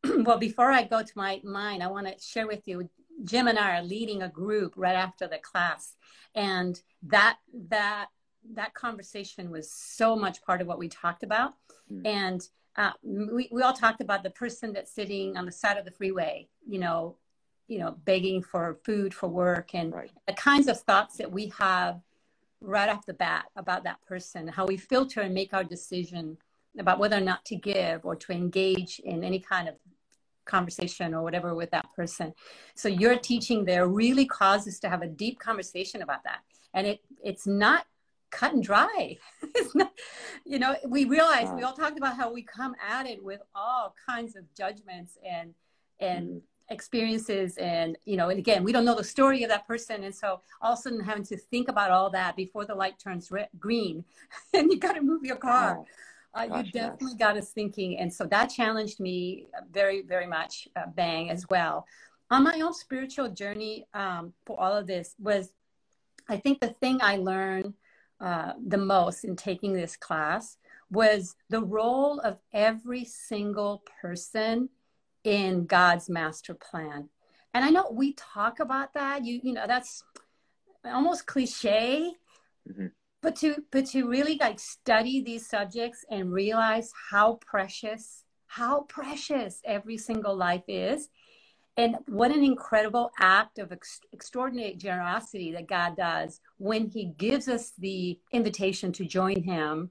well, 0.24 0.38
before 0.38 0.70
I 0.70 0.82
go 0.84 1.02
to 1.02 1.12
my 1.14 1.40
mind, 1.44 1.82
I 1.82 1.88
want 1.88 2.06
to 2.06 2.14
share 2.22 2.46
with 2.46 2.66
you. 2.66 2.88
Jim 3.24 3.46
and 3.46 3.58
I 3.58 3.78
are 3.78 3.82
leading 3.82 4.22
a 4.22 4.28
group 4.28 4.74
right 4.76 4.96
after 4.96 5.28
the 5.28 5.38
class, 5.38 5.96
and 6.34 6.80
that 7.04 7.38
that 7.68 8.08
that 8.54 8.74
conversation 8.74 9.50
was 9.50 9.70
so 9.70 10.16
much 10.16 10.42
part 10.42 10.60
of 10.60 10.66
what 10.66 10.78
we 10.78 10.88
talked 10.88 11.22
about. 11.22 11.54
Mm. 11.92 12.06
And 12.06 12.48
uh, 12.76 12.92
we 13.02 13.48
we 13.52 13.62
all 13.62 13.74
talked 13.74 14.00
about 14.00 14.22
the 14.22 14.30
person 14.30 14.72
that's 14.72 14.92
sitting 14.92 15.36
on 15.36 15.46
the 15.46 15.52
side 15.52 15.76
of 15.76 15.84
the 15.84 15.90
freeway, 15.90 16.48
you 16.66 16.78
know, 16.78 17.16
you 17.68 17.78
know, 17.78 17.96
begging 18.04 18.42
for 18.42 18.78
food 18.84 19.14
for 19.14 19.28
work, 19.28 19.74
and 19.74 19.92
right. 19.92 20.10
the 20.26 20.32
kinds 20.32 20.68
of 20.68 20.80
thoughts 20.80 21.16
that 21.18 21.30
we 21.30 21.52
have 21.58 22.00
right 22.60 22.88
off 22.88 23.06
the 23.06 23.14
bat 23.14 23.46
about 23.56 23.84
that 23.84 24.00
person, 24.06 24.48
how 24.48 24.66
we 24.66 24.76
filter 24.76 25.20
and 25.20 25.34
make 25.34 25.52
our 25.52 25.64
decision 25.64 26.38
about 26.78 26.98
whether 26.98 27.16
or 27.16 27.20
not 27.20 27.44
to 27.46 27.56
give 27.56 28.04
or 28.04 28.16
to 28.16 28.32
engage 28.32 29.00
in 29.00 29.24
any 29.24 29.38
kind 29.38 29.68
of 29.68 29.74
conversation 30.44 31.14
or 31.14 31.22
whatever 31.22 31.54
with 31.54 31.70
that 31.70 31.86
person. 31.94 32.32
So 32.74 32.88
your 32.88 33.16
teaching 33.16 33.64
there 33.64 33.86
really 33.86 34.26
causes 34.26 34.80
to 34.80 34.88
have 34.88 35.02
a 35.02 35.06
deep 35.06 35.38
conversation 35.38 36.02
about 36.02 36.24
that. 36.24 36.40
And 36.74 36.86
it 36.86 37.00
it's 37.22 37.46
not 37.46 37.86
cut 38.30 38.54
and 38.54 38.62
dry. 38.62 39.18
it's 39.42 39.74
not, 39.74 39.92
you 40.44 40.58
know, 40.58 40.74
we 40.88 41.04
realize 41.04 41.48
we 41.54 41.62
all 41.62 41.74
talked 41.74 41.98
about 41.98 42.16
how 42.16 42.32
we 42.32 42.42
come 42.42 42.74
at 42.86 43.06
it 43.06 43.22
with 43.22 43.40
all 43.54 43.94
kinds 44.08 44.36
of 44.36 44.44
judgments 44.56 45.18
and 45.24 45.54
and 46.00 46.28
mm-hmm. 46.28 46.74
experiences 46.74 47.56
and 47.58 47.96
you 48.04 48.16
know 48.16 48.30
and 48.30 48.38
again 48.38 48.64
we 48.64 48.72
don't 48.72 48.84
know 48.84 48.96
the 48.96 49.04
story 49.04 49.44
of 49.44 49.50
that 49.50 49.68
person 49.68 50.02
and 50.04 50.14
so 50.14 50.40
all 50.60 50.72
of 50.72 50.78
a 50.78 50.82
sudden 50.82 50.98
having 50.98 51.22
to 51.22 51.36
think 51.36 51.68
about 51.68 51.90
all 51.90 52.10
that 52.10 52.34
before 52.34 52.64
the 52.64 52.74
light 52.74 52.98
turns 52.98 53.30
red, 53.30 53.48
green 53.60 54.04
and 54.54 54.72
you 54.72 54.78
got 54.78 54.94
to 54.94 55.02
move 55.02 55.22
your 55.22 55.36
car 55.36 55.78
oh 55.78 55.86
uh, 56.34 56.48
you 56.56 56.70
definitely 56.70 57.14
got 57.14 57.36
us 57.36 57.50
thinking. 57.50 57.98
And 57.98 58.12
so 58.12 58.24
that 58.26 58.46
challenged 58.46 59.00
me 59.00 59.46
very, 59.70 60.02
very 60.02 60.26
much, 60.26 60.66
uh, 60.76 60.86
Bang, 60.94 61.30
as 61.30 61.46
well. 61.50 61.86
On 62.30 62.42
my 62.42 62.60
own 62.60 62.72
spiritual 62.72 63.28
journey 63.28 63.86
um, 63.92 64.32
for 64.46 64.58
all 64.58 64.74
of 64.74 64.86
this 64.86 65.14
was, 65.18 65.52
I 66.28 66.38
think 66.38 66.60
the 66.60 66.74
thing 66.80 67.00
I 67.02 67.16
learned 67.16 67.74
uh, 68.20 68.52
the 68.66 68.78
most 68.78 69.24
in 69.24 69.36
taking 69.36 69.72
this 69.72 69.96
class 69.96 70.56
was 70.90 71.34
the 71.50 71.62
role 71.62 72.20
of 72.20 72.38
every 72.52 73.04
single 73.04 73.82
person 74.00 74.68
in 75.24 75.66
God's 75.66 76.08
master 76.08 76.54
plan. 76.54 77.08
And 77.52 77.64
I 77.64 77.70
know 77.70 77.90
we 77.90 78.14
talk 78.14 78.60
about 78.60 78.94
that. 78.94 79.24
You 79.24 79.40
you 79.42 79.52
know 79.52 79.66
that's 79.66 80.04
almost 80.84 81.26
cliche, 81.26 82.12
mm-hmm 82.68 82.86
but 83.22 83.36
to 83.36 83.64
but 83.70 83.86
to 83.86 84.08
really 84.08 84.36
like 84.40 84.58
study 84.58 85.22
these 85.22 85.48
subjects 85.48 86.04
and 86.10 86.32
realize 86.32 86.92
how 87.10 87.38
precious 87.46 88.24
how 88.52 88.82
precious 88.82 89.62
every 89.64 89.96
single 89.96 90.36
life 90.36 90.64
is. 90.68 91.08
And 91.78 91.96
what 92.06 92.30
an 92.30 92.44
incredible 92.44 93.10
act 93.18 93.58
of 93.58 93.72
ex- 93.72 94.02
extraordinary 94.12 94.74
generosity 94.74 95.52
that 95.52 95.66
God 95.68 95.96
does 95.96 96.40
when 96.58 96.86
He 96.86 97.14
gives 97.16 97.48
us 97.48 97.72
the 97.78 98.18
invitation 98.30 98.92
to 98.92 99.06
join 99.06 99.42
Him 99.42 99.90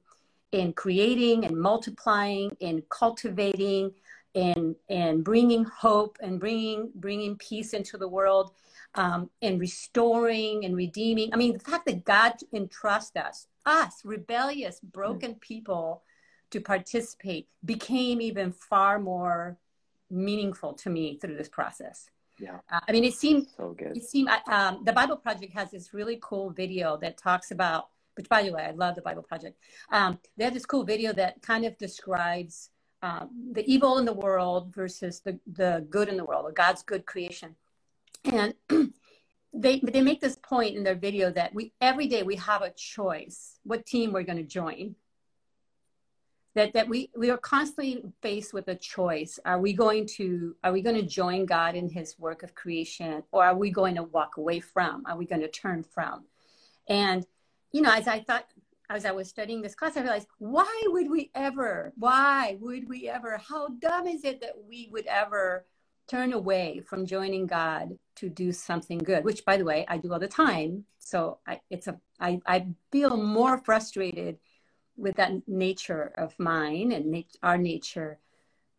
in 0.51 0.73
creating 0.73 1.45
and 1.45 1.59
multiplying, 1.59 2.55
in 2.59 2.83
cultivating, 2.89 3.93
and 4.35 4.75
and 4.89 5.23
bringing 5.23 5.63
hope 5.63 6.17
and 6.21 6.39
bringing 6.39 6.91
bringing 6.95 7.35
peace 7.37 7.73
into 7.73 7.97
the 7.97 8.07
world 8.07 8.51
um, 8.95 9.29
and 9.41 9.59
restoring 9.59 10.65
and 10.65 10.75
redeeming. 10.75 11.33
I 11.33 11.37
mean, 11.37 11.53
the 11.53 11.59
fact 11.59 11.85
that 11.85 12.03
God 12.05 12.33
entrusts 12.53 13.15
us, 13.15 13.47
us, 13.65 14.01
rebellious, 14.03 14.79
broken 14.79 15.35
people, 15.35 16.03
to 16.51 16.59
participate 16.59 17.47
became 17.63 18.21
even 18.21 18.51
far 18.51 18.99
more 18.99 19.57
meaningful 20.09 20.73
to 20.73 20.89
me 20.89 21.17
through 21.17 21.37
this 21.37 21.47
process. 21.47 22.09
Yeah. 22.39 22.57
Uh, 22.69 22.81
I 22.87 22.91
mean, 22.91 23.03
it 23.03 23.13
seemed 23.13 23.47
so 23.55 23.73
good. 23.77 23.95
It 23.95 24.03
seemed 24.03 24.29
um, 24.47 24.81
the 24.83 24.93
Bible 24.93 25.15
Project 25.15 25.53
has 25.53 25.71
this 25.71 25.93
really 25.93 26.19
cool 26.21 26.49
video 26.49 26.97
that 26.97 27.17
talks 27.17 27.51
about. 27.51 27.87
Which, 28.15 28.27
by 28.27 28.43
the 28.43 28.51
way, 28.51 28.63
I 28.63 28.71
love 28.71 28.95
the 28.95 29.01
Bible 29.01 29.23
Project. 29.23 29.57
Um, 29.89 30.19
they 30.35 30.43
have 30.43 30.53
this 30.53 30.65
cool 30.65 30.83
video 30.83 31.13
that 31.13 31.41
kind 31.41 31.63
of 31.63 31.77
describes 31.77 32.69
um, 33.01 33.29
the 33.53 33.63
evil 33.71 33.99
in 33.99 34.05
the 34.05 34.13
world 34.13 34.75
versus 34.75 35.21
the 35.21 35.39
the 35.53 35.85
good 35.89 36.09
in 36.09 36.17
the 36.17 36.25
world, 36.25 36.45
or 36.45 36.51
God's 36.51 36.83
good 36.83 37.05
creation. 37.05 37.55
And 38.25 38.53
they 39.53 39.79
they 39.79 40.01
make 40.01 40.21
this 40.21 40.37
point 40.37 40.75
in 40.75 40.83
their 40.83 40.95
video 40.95 41.31
that 41.31 41.53
we 41.53 41.73
every 41.81 42.07
day 42.07 42.23
we 42.23 42.35
have 42.37 42.61
a 42.61 42.71
choice 42.71 43.59
what 43.63 43.85
team 43.85 44.13
we're 44.13 44.23
going 44.23 44.37
to 44.37 44.43
join. 44.43 44.95
That 46.53 46.73
that 46.73 46.89
we 46.89 47.09
we 47.15 47.29
are 47.29 47.37
constantly 47.37 48.03
faced 48.21 48.53
with 48.53 48.67
a 48.67 48.75
choice. 48.75 49.39
Are 49.45 49.59
we 49.59 49.73
going 49.73 50.05
to 50.17 50.55
are 50.63 50.71
we 50.71 50.81
going 50.81 50.97
to 50.97 51.07
join 51.07 51.45
god 51.45 51.75
in 51.75 51.89
his 51.89 52.19
work 52.19 52.43
of 52.43 52.53
creation 52.55 53.23
or 53.31 53.43
are 53.45 53.55
we 53.55 53.71
going 53.71 53.95
to 53.95 54.03
walk 54.03 54.37
away 54.37 54.59
from 54.59 55.03
are 55.07 55.17
we 55.17 55.25
going 55.25 55.41
to 55.41 55.47
turn 55.47 55.83
from? 55.83 56.25
And 56.87 57.25
you 57.71 57.81
know 57.81 57.91
as 57.91 58.07
i 58.07 58.19
thought 58.19 58.45
as 58.89 59.05
i 59.05 59.11
was 59.11 59.27
studying 59.27 59.61
this 59.61 59.75
class 59.75 59.97
i 59.97 60.01
realized 60.01 60.27
why 60.39 60.83
would 60.87 61.09
we 61.09 61.31
ever 61.35 61.93
why 61.97 62.57
would 62.59 62.87
we 62.87 63.09
ever 63.09 63.37
how 63.37 63.67
dumb 63.79 64.07
is 64.07 64.23
it 64.23 64.41
that 64.41 64.53
we 64.67 64.89
would 64.91 65.05
ever 65.07 65.65
turn 66.11 66.33
away 66.33 66.81
from 66.85 67.05
joining 67.05 67.47
god 67.47 67.97
to 68.15 68.29
do 68.29 68.51
something 68.51 68.99
good 68.99 69.23
which 69.23 69.45
by 69.45 69.57
the 69.57 69.65
way 69.65 69.85
i 69.87 69.97
do 69.97 70.11
all 70.11 70.19
the 70.19 70.27
time 70.27 70.85
so 70.99 71.39
I, 71.47 71.59
it's 71.69 71.87
a 71.87 71.99
I, 72.19 72.39
I 72.45 72.67
feel 72.91 73.17
more 73.17 73.57
frustrated 73.57 74.37
with 74.95 75.15
that 75.15 75.47
nature 75.47 76.11
of 76.15 76.37
mine 76.39 76.91
and 76.91 77.07
nat- 77.07 77.37
our 77.41 77.57
nature 77.57 78.19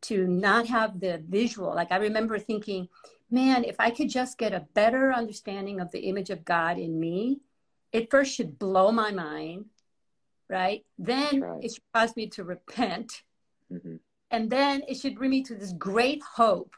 to 0.03 0.27
not 0.27 0.67
have 0.67 1.01
the 1.01 1.23
visual. 1.29 1.75
Like 1.75 1.93
I 1.93 1.97
remember 1.97 2.39
thinking, 2.39 2.89
man, 3.31 3.65
if 3.65 3.77
I 3.79 3.91
could 3.91 4.09
just 4.09 4.39
get 4.39 4.53
a 4.53 4.67
better 4.75 5.13
understanding 5.13 5.81
of 5.81 5.91
the 5.91 6.01
image 6.01 6.31
of 6.31 6.45
God 6.45 6.79
in 6.79 6.99
me, 6.99 7.41
it 7.93 8.11
first 8.11 8.35
should 8.35 8.59
blow 8.59 8.91
my 8.93 9.11
mind, 9.11 9.67
right? 10.49 10.85
Then 10.99 11.41
right. 11.41 11.63
it 11.63 11.75
should 11.75 11.93
cause 11.95 12.17
me 12.17 12.29
to 12.29 12.45
repent. 12.45 13.23
Mm-hmm. 13.71 13.97
And 14.31 14.49
then 14.49 14.83
it 14.89 14.97
should 14.97 15.17
bring 15.17 15.31
me 15.31 15.43
to 15.45 15.55
this 15.55 15.73
great 15.73 16.23
hope 16.23 16.75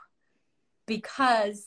because 0.87 1.67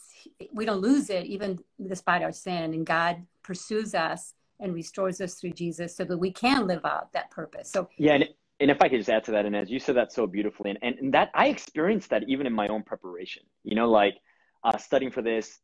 we 0.52 0.66
don't 0.66 0.82
lose 0.82 1.10
it 1.10 1.26
even 1.26 1.60
despite 1.88 2.22
our 2.22 2.32
sin 2.32 2.74
and 2.74 2.86
God 2.86 3.26
pursues 3.44 3.96
us 3.96 4.34
and 4.60 4.74
restores 4.74 5.22
us 5.22 5.36
through 5.36 5.52
Jesus 5.52 5.96
so 5.96 6.04
that 6.04 6.18
we 6.18 6.32
can 6.32 6.68
live 6.68 6.86
out 6.86 7.12
that 7.14 7.30
purpose. 7.32 7.70
So 7.72 7.90
yeah, 7.98 8.14
and, 8.14 8.26
and 8.60 8.72
if 8.72 8.82
I 8.82 8.90
could 8.90 9.00
just 9.00 9.10
add 9.10 9.24
to 9.26 9.32
that, 9.32 9.46
and 9.46 9.56
as 9.56 9.70
you 9.70 9.80
said 9.80 9.96
that 9.96 10.12
so 10.12 10.26
beautifully, 10.26 10.72
and, 10.72 10.80
and, 10.82 10.96
and 11.00 11.14
that 11.14 11.30
I 11.34 11.48
experienced 11.48 12.10
that 12.10 12.24
even 12.28 12.48
in 12.48 12.54
my 12.54 12.68
own 12.68 12.84
preparation, 12.84 13.44
you 13.64 13.76
know, 13.76 13.90
like 13.90 14.16
uh, 14.64 14.78
studying 14.78 15.12
for 15.12 15.22
this, 15.22 15.60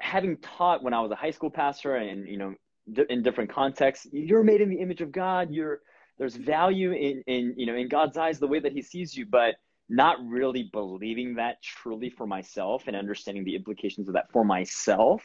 having 0.00 0.36
taught 0.38 0.82
when 0.82 0.94
I 0.94 1.00
was 1.00 1.10
a 1.12 1.16
high 1.16 1.30
school 1.30 1.50
pastor 1.50 1.96
and, 1.96 2.26
you 2.26 2.38
know, 2.38 2.54
in 3.08 3.22
different 3.22 3.52
contexts, 3.52 4.06
you're 4.12 4.42
made 4.42 4.60
in 4.60 4.68
the 4.68 4.80
image 4.80 5.00
of 5.00 5.12
God. 5.12 5.52
You're, 5.52 5.80
there's 6.18 6.34
value 6.34 6.92
in, 6.92 7.22
in, 7.26 7.54
you 7.56 7.66
know, 7.66 7.76
in 7.76 7.88
God's 7.88 8.16
eyes, 8.16 8.38
the 8.40 8.48
way 8.48 8.58
that 8.58 8.72
he 8.72 8.82
sees 8.82 9.16
you, 9.16 9.26
but 9.26 9.54
not 9.90 10.24
really 10.24 10.70
believing 10.72 11.34
that 11.34 11.60
truly 11.62 12.10
for 12.10 12.26
myself 12.26 12.84
and 12.86 12.96
understanding 12.96 13.44
the 13.44 13.56
implications 13.56 14.06
of 14.08 14.14
that 14.14 14.30
for 14.30 14.44
myself 14.44 15.22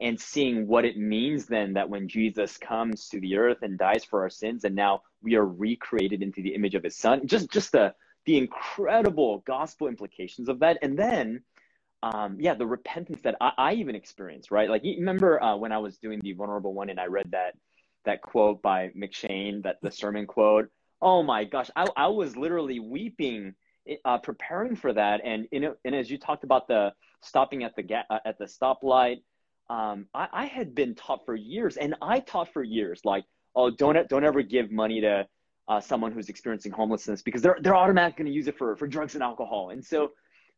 and 0.00 0.20
seeing 0.20 0.66
what 0.66 0.84
it 0.84 0.96
means 0.96 1.46
then 1.46 1.74
that 1.74 1.88
when 1.88 2.08
Jesus 2.08 2.56
comes 2.56 3.08
to 3.08 3.20
the 3.20 3.36
earth 3.36 3.58
and 3.62 3.78
dies 3.78 4.04
for 4.04 4.22
our 4.22 4.30
sins 4.30 4.64
and 4.64 4.74
now 4.74 5.02
we 5.22 5.36
are 5.36 5.46
recreated 5.46 6.22
into 6.22 6.42
the 6.42 6.54
image 6.54 6.74
of 6.74 6.82
his 6.82 6.96
son 6.96 7.26
just 7.26 7.50
just 7.50 7.72
the 7.72 7.94
the 8.26 8.36
incredible 8.36 9.42
gospel 9.46 9.88
implications 9.88 10.48
of 10.48 10.58
that. 10.60 10.78
And 10.82 10.98
then 10.98 11.42
um, 12.02 12.36
yeah 12.40 12.54
the 12.54 12.66
repentance 12.66 13.20
that 13.22 13.36
I, 13.40 13.52
I, 13.56 13.72
even 13.74 13.94
experienced 13.94 14.50
right? 14.50 14.68
Like 14.68 14.82
you 14.84 14.96
remember 14.98 15.40
uh, 15.40 15.56
when 15.56 15.70
I 15.70 15.78
was 15.78 15.98
doing 15.98 16.18
the 16.20 16.32
vulnerable 16.32 16.74
one 16.74 16.90
and 16.90 16.98
I 16.98 17.06
read 17.06 17.30
that 17.30 17.54
that 18.06 18.22
quote 18.22 18.60
by 18.60 18.88
McCheyne 18.88 19.62
that 19.62 19.76
the 19.82 19.92
sermon 19.92 20.26
quote? 20.26 20.68
Oh 21.00 21.22
my 21.22 21.44
gosh 21.44 21.70
I, 21.76 21.86
I 21.96 22.08
was 22.08 22.36
literally 22.36 22.80
weeping 22.80 23.54
uh, 24.04 24.18
preparing 24.18 24.76
for 24.76 24.92
that 24.92 25.20
and 25.24 25.46
you 25.52 25.60
know 25.60 25.74
and 25.84 25.94
as 25.94 26.10
you 26.10 26.18
talked 26.18 26.44
about 26.44 26.68
the 26.68 26.92
stopping 27.22 27.64
at 27.64 27.74
the 27.76 27.82
ga- 27.82 28.04
uh, 28.10 28.18
at 28.24 28.38
the 28.38 28.44
stoplight 28.44 29.18
um, 29.70 30.06
I, 30.12 30.26
I, 30.32 30.46
had 30.46 30.74
been 30.74 30.96
taught 30.96 31.24
for 31.24 31.36
years, 31.36 31.76
and 31.76 31.94
I 32.02 32.18
taught 32.18 32.52
for 32.52 32.64
years, 32.64 33.02
like, 33.04 33.24
oh, 33.54 33.70
don't 33.70 33.96
don't 34.08 34.24
ever 34.24 34.42
give 34.42 34.72
money 34.72 35.00
to 35.00 35.28
uh, 35.68 35.80
someone 35.80 36.10
who's 36.10 36.28
experiencing 36.28 36.72
homelessness 36.72 37.22
because 37.22 37.40
they're 37.40 37.56
they're 37.62 37.76
automatically 37.76 38.24
going 38.24 38.32
to 38.32 38.36
use 38.36 38.48
it 38.48 38.58
for 38.58 38.74
for 38.76 38.88
drugs 38.88 39.14
and 39.14 39.22
alcohol. 39.22 39.70
And 39.70 39.84
so, 39.84 40.10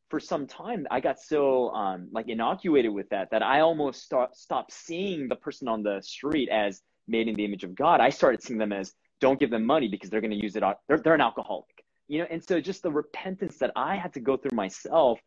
for 0.08 0.18
some 0.18 0.46
time, 0.46 0.86
I 0.90 1.00
got 1.00 1.20
so 1.20 1.68
um, 1.72 2.08
like 2.10 2.30
inoculated 2.30 2.90
with 2.90 3.06
that 3.10 3.30
that 3.32 3.42
I 3.42 3.60
almost 3.60 4.02
start, 4.02 4.34
stopped 4.34 4.72
seeing 4.72 5.28
the 5.28 5.36
person 5.36 5.68
on 5.68 5.82
the 5.82 6.00
street 6.00 6.48
as 6.48 6.80
made 7.06 7.28
in 7.28 7.34
the 7.34 7.44
image 7.44 7.64
of 7.64 7.74
God. 7.74 8.00
I 8.00 8.08
started 8.08 8.42
seeing 8.42 8.58
them 8.58 8.72
as 8.72 8.94
don't 9.20 9.38
give 9.38 9.50
them 9.50 9.66
money 9.66 9.88
because 9.88 10.08
they're 10.08 10.22
going 10.22 10.30
to 10.30 10.42
use 10.42 10.56
it. 10.56 10.62
They're 10.88 10.98
they're 10.98 11.14
an 11.14 11.20
alcoholic, 11.20 11.81
you 12.12 12.18
know. 12.18 12.26
And 12.30 12.44
so, 12.44 12.60
just 12.60 12.82
the 12.82 12.92
repentance 12.92 13.56
that 13.58 13.72
I 13.74 13.96
had 13.96 14.12
to 14.14 14.20
go 14.20 14.36
through 14.36 14.54
myself, 14.54 15.18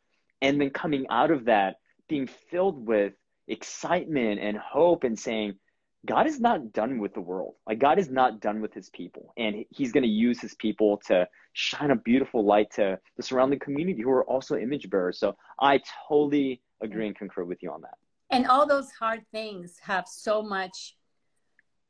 and 0.41 0.62
then 0.62 0.69
coming 0.69 1.08
out 1.10 1.32
of 1.32 1.45
that, 1.45 1.78
being 2.08 2.28
filled 2.28 2.86
with 2.86 3.13
excitement 3.48 4.39
and 4.39 4.58
hope 4.58 5.04
and 5.04 5.17
saying, 5.17 5.56
God 6.06 6.28
is 6.28 6.39
not 6.39 6.71
done 6.71 7.00
with 7.00 7.15
the 7.15 7.21
world. 7.21 7.56
Like 7.65 7.80
God 7.80 7.98
is 7.98 8.10
not 8.10 8.39
done 8.39 8.62
with 8.62 8.74
his 8.74 8.89
people. 8.89 9.34
And 9.38 9.65
he's 9.71 9.91
going 9.91 10.04
to 10.04 10.10
use 10.10 10.39
his 10.39 10.54
people 10.56 10.98
to 11.08 11.28
shine 11.54 11.89
a 11.89 11.95
beautiful 11.95 12.45
light 12.45 12.71
to 12.76 13.00
the 13.17 13.24
surrounding 13.24 13.60
community 13.60 14.04
who 14.04 14.12
are 14.12 14.26
also 14.26 14.56
image 14.56 14.88
bearers. 14.89 15.19
So 15.19 15.36
I 15.60 15.82
totally 16.08 16.62
agree 16.82 17.08
and 17.08 17.15
concur 17.15 17.43
with 17.43 17.63
you 17.63 17.71
on 17.71 17.82
that. 17.82 17.95
And 18.30 18.45
all 18.45 18.67
those 18.67 18.91
hard 18.91 19.26
things 19.32 19.80
have 19.82 20.06
so 20.08 20.43
much 20.43 20.95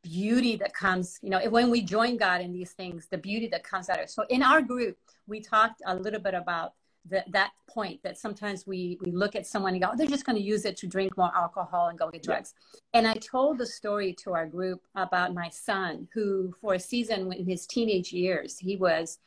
beauty 0.05 0.55
that 0.57 0.73
comes, 0.73 1.19
you 1.21 1.29
know, 1.29 1.39
when 1.49 1.69
we 1.71 1.81
join 1.81 2.15
God 2.17 2.39
in 2.41 2.53
these 2.53 2.71
things, 2.71 3.07
the 3.09 3.17
beauty 3.17 3.47
that 3.47 3.63
comes 3.63 3.89
out 3.89 3.97
of 3.97 4.03
it. 4.03 4.11
So 4.11 4.23
in 4.29 4.43
our 4.43 4.61
group, 4.61 4.97
we 5.27 5.41
talked 5.41 5.81
a 5.85 5.95
little 5.95 6.19
bit 6.19 6.35
about 6.35 6.73
that 7.07 7.31
that 7.31 7.51
point 7.67 8.01
that 8.03 8.17
sometimes 8.17 8.65
we 8.65 8.97
we 9.01 9.11
look 9.11 9.35
at 9.35 9.45
someone 9.45 9.73
and 9.73 9.81
go, 9.81 9.89
oh, 9.91 9.95
they're 9.97 10.15
just 10.17 10.25
going 10.25 10.37
to 10.37 10.41
use 10.53 10.65
it 10.65 10.77
to 10.77 10.87
drink 10.87 11.17
more 11.17 11.31
alcohol 11.35 11.87
and 11.87 11.99
go 11.99 12.09
get 12.09 12.23
drugs. 12.23 12.53
Yeah. 12.53 12.99
And 12.99 13.07
I 13.07 13.15
told 13.15 13.57
the 13.57 13.65
story 13.65 14.13
to 14.23 14.33
our 14.33 14.47
group 14.47 14.81
about 14.95 15.33
my 15.33 15.49
son, 15.49 16.07
who 16.13 16.53
for 16.61 16.73
a 16.75 16.79
season 16.79 17.31
in 17.33 17.45
his 17.45 17.65
teenage 17.67 18.11
years 18.11 18.57
he 18.57 18.75
was 18.75 19.19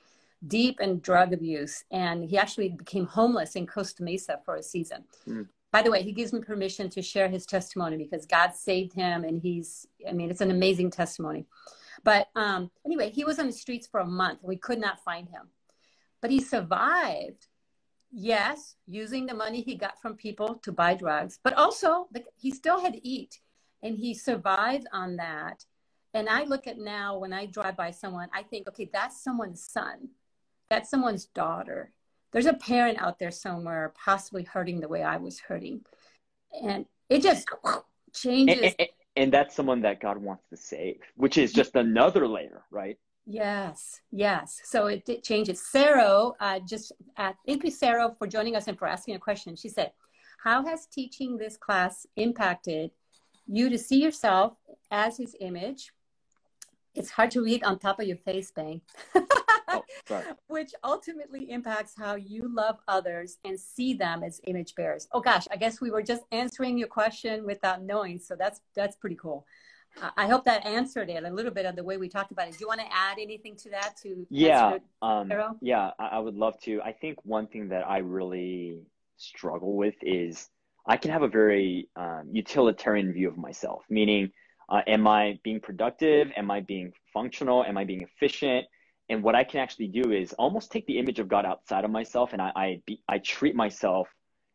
deep 0.46 0.80
in 0.80 1.00
drug 1.00 1.32
abuse, 1.32 1.84
and 1.90 2.24
he 2.30 2.38
actually 2.38 2.68
became 2.70 3.06
homeless 3.06 3.56
in 3.56 3.66
Costa 3.66 4.02
Mesa 4.02 4.40
for 4.44 4.54
a 4.56 4.62
season. 4.62 5.04
Mm. 5.26 5.48
By 5.70 5.82
the 5.82 5.90
way, 5.90 6.02
he 6.02 6.12
gives 6.12 6.32
me 6.32 6.40
permission 6.40 6.88
to 6.90 7.02
share 7.02 7.28
his 7.28 7.44
testimony 7.44 7.96
because 7.96 8.24
God 8.24 8.54
saved 8.54 8.94
him, 8.94 9.24
and 9.24 9.40
he's 9.40 9.86
I 10.08 10.12
mean 10.12 10.30
it's 10.30 10.40
an 10.40 10.50
amazing 10.50 10.90
testimony. 10.90 11.46
But 12.04 12.28
um, 12.36 12.70
anyway, 12.86 13.10
he 13.10 13.24
was 13.24 13.38
on 13.38 13.46
the 13.46 13.52
streets 13.52 13.86
for 13.86 14.00
a 14.00 14.06
month. 14.06 14.40
We 14.42 14.56
could 14.56 14.80
not 14.80 15.02
find 15.04 15.28
him 15.28 15.48
but 16.20 16.30
he 16.30 16.40
survived 16.40 17.46
yes, 18.10 18.76
using 18.86 19.26
the 19.26 19.34
money 19.34 19.60
he 19.60 19.74
got 19.74 20.00
from 20.00 20.16
people 20.16 20.54
to 20.62 20.72
buy 20.72 20.94
drugs, 20.94 21.38
but 21.44 21.52
also 21.54 22.08
he 22.36 22.50
still 22.50 22.80
had 22.80 22.94
to 22.94 23.06
eat 23.06 23.38
and 23.82 23.96
he 23.96 24.14
survived 24.14 24.86
on 24.92 25.16
that. 25.16 25.64
And 26.14 26.28
I 26.28 26.44
look 26.44 26.66
at 26.66 26.78
now 26.78 27.18
when 27.18 27.34
I 27.34 27.46
drive 27.46 27.76
by 27.76 27.90
someone, 27.90 28.28
I 28.32 28.42
think, 28.42 28.66
okay, 28.68 28.88
that's 28.90 29.22
someone's 29.22 29.62
son, 29.62 30.08
that's 30.70 30.90
someone's 30.90 31.26
daughter. 31.26 31.92
There's 32.32 32.46
a 32.46 32.54
parent 32.54 33.00
out 33.00 33.18
there 33.18 33.30
somewhere 33.30 33.92
possibly 34.02 34.44
hurting 34.44 34.80
the 34.80 34.88
way 34.88 35.02
I 35.02 35.16
was 35.16 35.40
hurting. 35.40 35.80
And 36.62 36.86
it 37.08 37.22
just 37.22 37.48
changes. 38.14 38.58
And, 38.62 38.74
and, 38.78 38.88
and 39.16 39.32
that's 39.32 39.54
someone 39.54 39.82
that 39.82 40.00
God 40.00 40.18
wants 40.18 40.44
to 40.50 40.56
save, 40.56 41.00
which 41.16 41.38
is 41.38 41.52
just 41.52 41.74
another 41.74 42.26
layer, 42.28 42.62
right? 42.70 42.98
Yes, 43.30 44.00
yes. 44.10 44.60
So 44.64 44.86
it 44.86 45.04
did 45.04 45.22
changes. 45.22 45.60
Sarah, 45.60 46.30
uh, 46.40 46.60
just 46.60 46.92
uh, 47.16 47.32
thank 47.46 47.62
you, 47.62 47.70
Sarah, 47.70 48.14
for 48.18 48.26
joining 48.26 48.56
us 48.56 48.68
and 48.68 48.78
for 48.78 48.88
asking 48.88 49.16
a 49.16 49.18
question. 49.18 49.54
She 49.54 49.68
said, 49.68 49.92
"How 50.42 50.64
has 50.64 50.86
teaching 50.86 51.36
this 51.36 51.58
class 51.58 52.06
impacted 52.16 52.90
you 53.46 53.68
to 53.68 53.76
see 53.76 54.02
yourself 54.02 54.54
as 54.90 55.18
His 55.18 55.36
image?" 55.40 55.92
It's 56.94 57.10
hard 57.10 57.30
to 57.32 57.44
read 57.44 57.62
on 57.64 57.78
top 57.78 58.00
of 58.00 58.06
your 58.06 58.16
face, 58.16 58.50
Bang. 58.50 58.80
oh, 59.68 60.22
Which 60.48 60.72
ultimately 60.84 61.50
impacts 61.50 61.94
how 61.96 62.14
you 62.14 62.52
love 62.54 62.78
others 62.88 63.38
and 63.44 63.58
see 63.58 63.94
them 63.94 64.22
as 64.22 64.40
image 64.46 64.74
bearers. 64.74 65.08
Oh 65.12 65.20
gosh, 65.20 65.46
I 65.50 65.56
guess 65.56 65.80
we 65.80 65.90
were 65.90 66.02
just 66.02 66.22
answering 66.32 66.78
your 66.78 66.88
question 66.88 67.44
without 67.44 67.82
knowing, 67.82 68.18
so 68.18 68.34
that's 68.36 68.60
that's 68.74 68.96
pretty 68.96 69.16
cool. 69.16 69.46
I 70.16 70.26
hope 70.26 70.44
that 70.44 70.64
answered 70.64 71.10
it 71.10 71.24
a 71.24 71.30
little 71.30 71.50
bit 71.50 71.66
of 71.66 71.74
the 71.74 71.82
way 71.82 71.96
we 71.96 72.08
talked 72.08 72.30
about 72.30 72.48
it. 72.48 72.52
Do 72.52 72.58
you 72.60 72.68
want 72.68 72.80
to 72.80 72.86
add 72.92 73.18
anything 73.18 73.56
to 73.56 73.70
that? 73.70 73.96
To 74.02 74.26
yeah, 74.30 74.78
um, 75.02 75.32
yeah, 75.60 75.90
I 75.98 76.18
would 76.18 76.34
love 76.34 76.58
to. 76.62 76.80
I 76.82 76.92
think 76.92 77.18
one 77.24 77.46
thing 77.46 77.68
that 77.70 77.88
I 77.88 77.98
really 77.98 78.80
struggle 79.16 79.76
with 79.76 79.94
is 80.02 80.48
I 80.86 80.96
can 80.96 81.10
have 81.10 81.22
a 81.22 81.28
very 81.28 81.88
um, 81.96 82.28
utilitarian 82.32 83.12
view 83.12 83.28
of 83.28 83.36
myself, 83.36 83.82
meaning, 83.90 84.30
uh, 84.68 84.82
am 84.86 85.06
I 85.08 85.38
being 85.42 85.60
productive? 85.60 86.28
Am 86.36 86.50
I 86.50 86.60
being 86.60 86.92
functional? 87.12 87.64
Am 87.64 87.76
I 87.76 87.84
being 87.84 88.02
efficient? 88.02 88.66
And 89.08 89.22
what 89.22 89.34
I 89.34 89.44
can 89.44 89.60
actually 89.60 89.88
do 89.88 90.12
is 90.12 90.32
almost 90.34 90.70
take 90.70 90.86
the 90.86 90.98
image 90.98 91.18
of 91.18 91.28
God 91.28 91.46
outside 91.46 91.84
of 91.84 91.90
myself, 91.90 92.32
and 92.32 92.42
I 92.42 92.52
I, 92.54 92.82
be, 92.86 93.02
I 93.08 93.18
treat 93.18 93.54
myself 93.54 94.08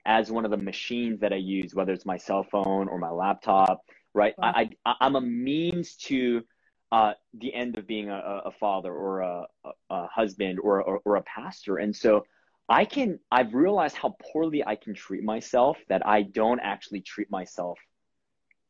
as 0.05 0.31
one 0.31 0.45
of 0.45 0.51
the 0.51 0.57
machines 0.57 1.21
that 1.21 1.31
I 1.31 1.37
use, 1.37 1.73
whether 1.73 1.93
it's 1.93 2.05
my 2.05 2.17
cell 2.17 2.43
phone 2.43 2.87
or 2.89 2.97
my 2.97 3.09
laptop 3.09 3.83
right? 4.13 4.33
I, 4.41 4.69
I 4.85 4.95
I'm 5.01 5.15
a 5.15 5.21
means 5.21 5.95
to 6.07 6.43
uh, 6.91 7.13
the 7.33 7.53
end 7.53 7.77
of 7.77 7.87
being 7.87 8.09
a, 8.09 8.41
a 8.45 8.51
father 8.51 8.93
or 8.93 9.21
a, 9.21 9.45
a 9.89 10.07
husband 10.07 10.59
or, 10.61 10.81
or, 10.81 11.01
or 11.05 11.15
a 11.15 11.23
pastor, 11.23 11.77
and 11.77 11.95
so 11.95 12.25
I 12.69 12.85
can 12.85 13.19
I've 13.31 13.53
realized 13.53 13.95
how 13.95 14.15
poorly 14.31 14.65
I 14.65 14.75
can 14.75 14.93
treat 14.93 15.23
myself 15.23 15.77
that 15.89 16.05
I 16.05 16.23
don't 16.23 16.59
actually 16.59 17.01
treat 17.01 17.29
myself 17.29 17.79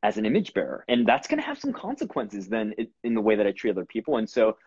as 0.02 0.18
an 0.18 0.26
image 0.26 0.54
bearer. 0.54 0.84
And 0.90 1.08
that's 1.08 1.28
going 1.28 1.40
to 1.40 1.46
have 1.46 1.58
some 1.58 1.72
consequences 1.72 2.50
then 2.50 2.74
in 3.04 3.14
the 3.14 3.22
way 3.22 3.36
that 3.36 3.48
I 3.48 3.52
treat 3.52 3.72
other 3.72 3.86
people. 3.86 4.18
And 4.18 4.30
so 4.30 4.58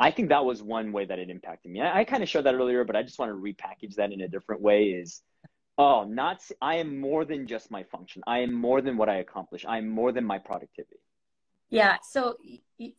I 0.00 0.10
think 0.10 0.30
that 0.30 0.44
was 0.44 0.62
one 0.62 0.92
way 0.92 1.04
that 1.04 1.18
it 1.18 1.28
impacted 1.28 1.70
me. 1.70 1.82
I, 1.82 2.00
I 2.00 2.04
kind 2.04 2.22
of 2.22 2.28
showed 2.28 2.46
that 2.46 2.54
earlier, 2.54 2.84
but 2.84 2.96
I 2.96 3.02
just 3.02 3.18
want 3.18 3.30
to 3.30 3.36
repackage 3.36 3.94
that 3.96 4.12
in 4.12 4.22
a 4.22 4.28
different 4.28 4.62
way 4.62 4.84
is, 4.84 5.20
oh, 5.76 6.04
not, 6.04 6.42
I 6.62 6.76
am 6.76 6.98
more 6.98 7.26
than 7.26 7.46
just 7.46 7.70
my 7.70 7.82
function. 7.82 8.22
I 8.26 8.38
am 8.38 8.52
more 8.52 8.80
than 8.80 8.96
what 8.96 9.10
I 9.10 9.16
accomplish. 9.16 9.66
I 9.68 9.76
am 9.78 9.88
more 9.88 10.10
than 10.10 10.24
my 10.24 10.38
productivity. 10.38 11.00
Yeah. 11.68 11.98
So 12.02 12.36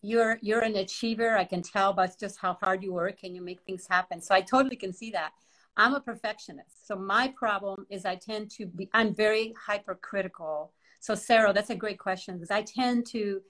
you're, 0.02 0.38
you're 0.42 0.62
an 0.62 0.76
achiever. 0.76 1.36
I 1.36 1.44
can 1.44 1.64
tell 1.64 1.92
by 1.92 2.08
just 2.20 2.38
how 2.38 2.54
hard 2.54 2.84
you 2.84 2.94
work 2.94 3.24
and 3.24 3.36
you 3.36 3.42
make 3.42 3.62
things 3.64 3.88
happen. 3.90 4.22
So 4.22 4.34
I 4.36 4.42
totally 4.42 4.76
can 4.78 4.94
see 4.94 5.12
that. 5.12 5.32
I'm 5.76 5.96
a 5.96 6.02
perfectionist. 6.02 6.88
So 6.88 6.96
my 6.96 7.30
problem 7.30 7.88
is 7.90 8.06
I 8.06 8.16
tend 8.16 8.52
to 8.52 8.68
be, 8.68 8.90
I'm 8.94 9.16
very 9.16 9.54
hypercritical. 9.68 10.72
So 11.00 11.16
Sarah, 11.16 11.52
that's 11.52 11.72
a 11.72 11.76
great 11.76 11.98
question 11.98 12.36
because 12.36 12.52
I 12.52 12.62
tend 12.62 13.08
to, 13.08 13.42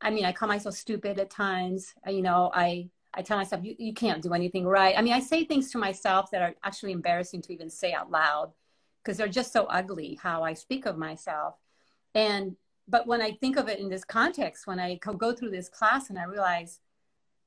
I 0.00 0.10
mean, 0.10 0.24
I 0.24 0.32
call 0.32 0.48
myself 0.48 0.74
stupid 0.74 1.18
at 1.18 1.30
times. 1.30 1.94
You 2.06 2.22
know, 2.22 2.50
I, 2.54 2.88
I 3.14 3.22
tell 3.22 3.36
myself, 3.36 3.64
you, 3.64 3.74
you 3.78 3.92
can't 3.92 4.22
do 4.22 4.32
anything 4.32 4.66
right. 4.66 4.94
I 4.96 5.02
mean, 5.02 5.12
I 5.12 5.20
say 5.20 5.44
things 5.44 5.70
to 5.72 5.78
myself 5.78 6.30
that 6.30 6.42
are 6.42 6.54
actually 6.62 6.92
embarrassing 6.92 7.42
to 7.42 7.52
even 7.52 7.70
say 7.70 7.92
out 7.92 8.10
loud 8.10 8.52
because 9.02 9.16
they're 9.16 9.28
just 9.28 9.52
so 9.52 9.64
ugly 9.64 10.18
how 10.22 10.42
I 10.42 10.54
speak 10.54 10.86
of 10.86 10.98
myself. 10.98 11.54
And, 12.14 12.56
but 12.86 13.06
when 13.06 13.20
I 13.20 13.32
think 13.32 13.56
of 13.56 13.68
it 13.68 13.80
in 13.80 13.88
this 13.88 14.04
context, 14.04 14.66
when 14.66 14.78
I 14.78 14.96
go 14.96 15.32
through 15.32 15.50
this 15.50 15.68
class 15.68 16.10
and 16.10 16.18
I 16.18 16.24
realize 16.24 16.80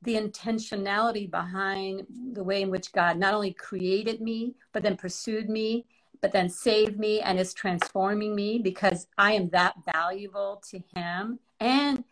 the 0.01 0.15
intentionality 0.15 1.29
behind 1.29 2.05
the 2.33 2.43
way 2.43 2.61
in 2.61 2.69
which 2.69 2.91
God 2.91 3.17
not 3.17 3.33
only 3.33 3.53
created 3.53 4.21
me, 4.21 4.55
but 4.73 4.81
then 4.81 4.97
pursued 4.97 5.49
me, 5.49 5.85
but 6.21 6.31
then 6.31 6.49
saved 6.49 6.99
me 6.99 7.21
and 7.21 7.39
is 7.39 7.53
transforming 7.53 8.35
me 8.35 8.59
because 8.59 9.07
I 9.17 9.33
am 9.33 9.49
that 9.49 9.75
valuable 9.93 10.61
to 10.69 10.79
Him 10.95 11.39
and 11.59 12.03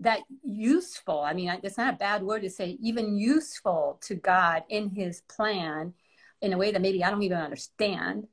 that 0.00 0.20
useful. 0.42 1.20
I 1.20 1.32
mean, 1.32 1.52
it's 1.62 1.78
not 1.78 1.94
a 1.94 1.96
bad 1.96 2.22
word 2.22 2.42
to 2.42 2.50
say, 2.50 2.78
even 2.80 3.16
useful 3.16 3.98
to 4.02 4.14
God 4.14 4.64
in 4.68 4.90
His 4.90 5.22
plan 5.22 5.94
in 6.42 6.52
a 6.52 6.58
way 6.58 6.72
that 6.72 6.82
maybe 6.82 7.02
I 7.02 7.10
don't 7.10 7.22
even 7.22 7.38
understand. 7.38 8.26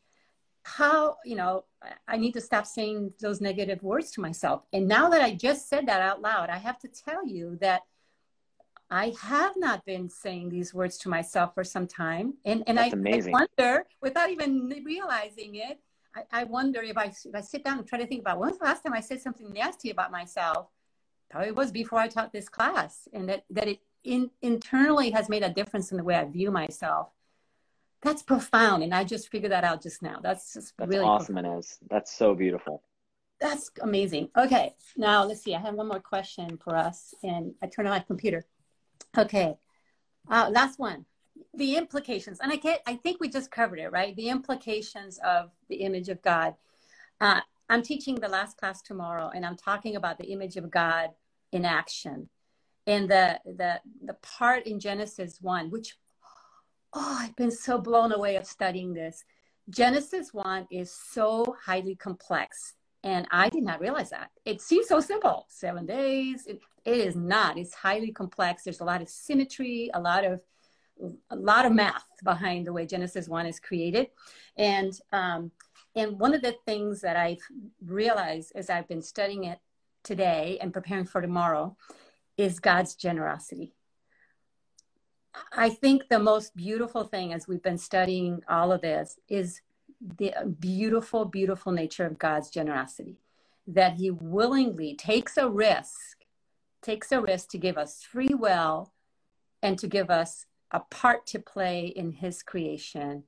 How, 0.64 1.18
you 1.26 1.36
know, 1.36 1.66
I 2.08 2.18
need 2.18 2.34
to 2.34 2.42
stop 2.42 2.68
saying 2.68 3.14
those 3.20 3.42
negative 3.42 3.82
words 3.82 4.12
to 4.12 4.22
myself. 4.22 4.64
And 4.74 4.88
now 4.88 5.10
that 5.10 5.22
I 5.22 5.34
just 5.34 5.70
said 5.70 5.88
that 5.88 6.02
out 6.02 6.22
loud, 6.22 6.50
I 6.50 6.58
have 6.58 6.78
to 6.80 6.88
tell 6.88 7.26
you 7.26 7.58
that 7.62 7.82
I 8.92 9.14
have 9.22 9.54
not 9.56 9.86
been 9.86 10.10
saying 10.10 10.50
these 10.50 10.74
words 10.74 10.98
to 11.00 11.10
myself 11.10 11.56
for 11.56 11.64
some 11.64 11.88
time. 11.88 12.34
And, 12.44 12.64
and 12.68 12.80
I, 12.80 12.88
I, 12.88 13.22
wonder, 13.28 13.86
without 14.02 14.30
even 14.30 14.70
realizing 14.86 15.56
it, 15.56 15.80
I, 16.14 16.42
I 16.42 16.44
wonder 16.44 16.82
if 16.82 16.98
I, 16.98 17.06
if 17.06 17.34
I 17.34 17.42
sit 17.42 17.64
down 17.64 17.80
and 17.80 17.88
try 17.88 18.00
to 18.00 18.06
think 18.06 18.22
about 18.22 18.38
when's 18.38 18.60
the 18.60 18.66
last 18.66 18.84
time 18.84 18.94
I 18.94 19.00
said 19.00 19.22
something 19.22 19.52
nasty 19.52 19.90
about 19.90 20.12
myself? 20.12 20.68
Probably 21.32 21.52
was 21.52 21.72
before 21.72 22.00
I 22.00 22.08
taught 22.08 22.32
this 22.32 22.50
class. 22.50 23.08
And 23.14 23.30
that, 23.30 23.46
that 23.50 23.68
it 23.68 23.80
in, 24.04 24.30
internally 24.42 25.12
has 25.12 25.30
made 25.30 25.44
a 25.44 25.50
difference 25.50 25.92
in 25.92 25.98
the 25.98 26.04
way 26.04 26.16
I 26.16 26.26
view 26.26 26.52
myself. 26.52 27.10
That's 28.02 28.22
profound. 28.22 28.84
And 28.84 28.94
I 28.94 29.04
just 29.04 29.30
figured 29.30 29.52
that 29.52 29.64
out 29.64 29.82
just 29.82 30.02
now. 30.02 30.20
That's 30.22 30.54
just 30.54 30.74
That's 30.78 30.90
really 30.90 31.06
awesome, 31.06 31.36
profound. 31.36 31.56
Inez. 31.56 31.78
That's 31.90 32.12
so 32.12 32.36
beautiful. 32.36 32.84
That's 33.40 33.72
amazing. 33.82 34.30
Okay. 34.38 34.76
Now 34.98 35.24
let's 35.24 35.44
see. 35.44 35.56
I 35.56 35.60
have 35.60 35.76
one 35.76 35.88
more 35.88 36.00
question 36.00 36.60
for 36.64 36.76
us. 36.76 37.16
And 37.24 37.54
I 37.64 37.68
turn 37.68 37.88
on 37.88 37.92
my 37.92 38.00
computer. 38.00 38.46
Okay. 39.18 39.56
Uh, 40.30 40.50
last 40.52 40.78
one. 40.78 41.06
The 41.56 41.76
implications, 41.76 42.40
and 42.40 42.52
I 42.52 42.58
get, 42.58 42.84
I 42.86 42.96
think 42.98 43.20
we 43.20 43.28
just 43.28 43.50
covered 43.50 43.80
it, 43.80 43.92
right? 43.92 44.16
The 44.16 44.30
implications 44.30 45.18
of 45.26 45.50
the 45.70 45.78
image 45.78 46.08
of 46.10 46.22
God. 46.22 46.56
Uh, 47.20 47.42
I'm 47.70 47.82
teaching 47.82 48.16
the 48.16 48.28
last 48.28 48.58
class 48.58 48.82
tomorrow, 48.82 49.32
and 49.34 49.46
I'm 49.46 49.56
talking 49.56 49.96
about 49.96 50.18
the 50.18 50.26
image 50.26 50.56
of 50.58 50.70
God 50.70 51.10
in 51.52 51.66
action, 51.66 52.30
and 52.88 53.10
the 53.10 53.40
the 53.46 53.80
the 54.04 54.16
part 54.22 54.66
in 54.66 54.80
Genesis 54.80 55.40
one, 55.42 55.70
which 55.70 55.96
oh, 56.94 57.18
I've 57.22 57.36
been 57.36 57.52
so 57.52 57.78
blown 57.78 58.12
away 58.12 58.36
of 58.36 58.46
studying 58.46 58.94
this. 58.94 59.24
Genesis 59.70 60.34
one 60.34 60.68
is 60.72 60.92
so 60.92 61.56
highly 61.64 61.96
complex, 61.96 62.74
and 63.04 63.28
I 63.32 63.50
did 63.50 63.64
not 63.64 63.80
realize 63.80 64.10
that. 64.10 64.32
It 64.46 64.62
seems 64.62 64.88
so 64.88 65.00
simple, 65.00 65.46
seven 65.50 65.86
days. 65.86 66.46
It, 66.48 66.62
it 66.84 66.98
is 66.98 67.16
not. 67.16 67.58
It's 67.58 67.74
highly 67.74 68.12
complex. 68.12 68.64
There's 68.64 68.82
a 68.82 68.86
lot 68.86 69.02
of 69.02 69.10
symmetry, 69.10 69.90
a 69.94 70.00
lot 70.00 70.26
of 70.26 70.42
a 71.32 71.36
lot 71.36 71.66
of 71.66 71.72
math 71.72 72.06
behind 72.24 72.68
the 72.68 72.74
way 72.74 72.86
Genesis 72.86 73.28
one 73.28 73.46
is 73.46 73.60
created, 73.60 74.08
and 74.58 75.00
um, 75.12 75.52
and 75.96 76.20
one 76.20 76.34
of 76.34 76.42
the 76.42 76.56
things 76.66 77.02
that 77.02 77.16
I've 77.16 77.42
realized 77.86 78.54
as 78.56 78.70
I've 78.70 78.88
been 78.88 79.02
studying 79.02 79.46
it 79.46 79.60
today 80.04 80.58
and 80.62 80.74
preparing 80.74 81.06
for 81.06 81.22
tomorrow 81.22 81.76
is 82.38 82.60
God's 82.60 82.96
generosity. 82.96 83.74
I 85.54 85.70
think 85.70 86.10
the 86.10 86.20
most 86.20 86.56
beautiful 86.56 87.06
thing 87.06 87.34
as 87.34 87.48
we've 87.48 87.64
been 87.64 87.78
studying 87.78 88.42
all 88.50 88.72
of 88.72 88.82
this 88.82 89.18
is 89.30 89.62
the 90.18 90.34
beautiful, 90.60 91.26
beautiful 91.26 91.72
nature 91.72 92.06
of 92.06 92.20
God's 92.20 92.50
generosity. 92.50 93.18
That 93.68 93.94
He 93.94 94.12
willingly 94.12 94.96
takes 94.96 95.38
a 95.38 95.48
risk 95.50 96.22
takes 96.82 97.12
a 97.12 97.22
risk 97.22 97.50
to 97.50 97.58
give 97.58 97.78
us 97.78 98.04
free 98.04 98.34
will 98.34 98.92
and 99.62 99.78
to 99.80 99.88
give 99.88 100.10
us 100.10 100.46
a 100.72 100.80
part 100.80 101.26
to 101.28 101.40
play 101.40 101.86
in 101.88 102.12
his 102.12 102.42
creation. 102.42 103.24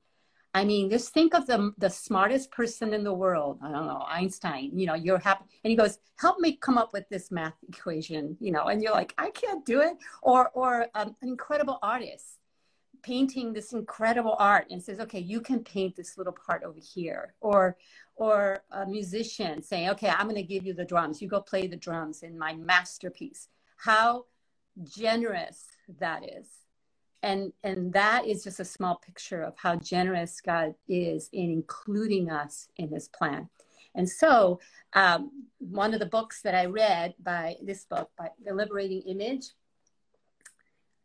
I 0.54 0.64
mean, 0.64 0.88
just 0.88 1.12
think 1.12 1.34
of 1.34 1.46
the, 1.46 1.72
the 1.78 1.90
smartest 1.90 2.52
person 2.52 2.94
in 2.94 3.02
the 3.02 3.12
world. 3.12 3.58
I 3.60 3.72
don't 3.72 3.88
know, 3.88 4.04
Einstein, 4.08 4.70
you 4.78 4.86
know, 4.86 4.94
you're 4.94 5.18
happy. 5.18 5.44
And 5.64 5.70
he 5.70 5.76
goes, 5.76 5.98
help 6.16 6.38
me 6.38 6.56
come 6.56 6.78
up 6.78 6.92
with 6.92 7.08
this 7.08 7.32
math 7.32 7.56
equation, 7.68 8.36
you 8.40 8.52
know, 8.52 8.66
and 8.66 8.80
you're 8.80 8.92
like, 8.92 9.14
I 9.18 9.30
can't 9.30 9.66
do 9.66 9.80
it. 9.80 9.96
Or, 10.22 10.50
or 10.50 10.86
um, 10.94 11.16
an 11.22 11.28
incredible 11.28 11.80
artist 11.82 12.38
painting 13.02 13.52
this 13.52 13.72
incredible 13.72 14.36
art 14.38 14.66
and 14.70 14.82
says, 14.82 15.00
okay, 15.00 15.18
you 15.18 15.40
can 15.40 15.62
paint 15.62 15.94
this 15.96 16.16
little 16.16 16.32
part 16.32 16.62
over 16.62 16.78
here. 16.78 17.34
Or, 17.40 17.76
or 18.16 18.62
a 18.70 18.86
musician 18.86 19.60
saying, 19.60 19.90
okay, 19.90 20.08
I'm 20.08 20.26
going 20.28 20.36
to 20.36 20.42
give 20.42 20.64
you 20.64 20.72
the 20.72 20.84
drums. 20.84 21.20
You 21.20 21.28
go 21.28 21.40
play 21.40 21.66
the 21.66 21.76
drums 21.76 22.22
in 22.22 22.38
my 22.38 22.54
masterpiece. 22.54 23.48
How 23.76 24.26
generous 24.84 25.66
that 25.98 26.22
is. 26.24 26.63
And, 27.24 27.54
and 27.62 27.90
that 27.94 28.26
is 28.26 28.44
just 28.44 28.60
a 28.60 28.66
small 28.66 28.96
picture 28.96 29.42
of 29.42 29.54
how 29.56 29.76
generous 29.76 30.42
God 30.42 30.74
is 30.86 31.30
in 31.32 31.50
including 31.50 32.30
us 32.30 32.68
in 32.76 32.90
his 32.90 33.08
plan. 33.08 33.48
And 33.94 34.06
so, 34.06 34.60
um, 34.92 35.30
one 35.58 35.94
of 35.94 36.00
the 36.00 36.06
books 36.06 36.42
that 36.42 36.54
I 36.54 36.66
read 36.66 37.14
by 37.22 37.56
this 37.62 37.86
book, 37.86 38.10
by 38.18 38.28
The 38.44 38.52
Liberating 38.52 39.02
Image, 39.06 39.46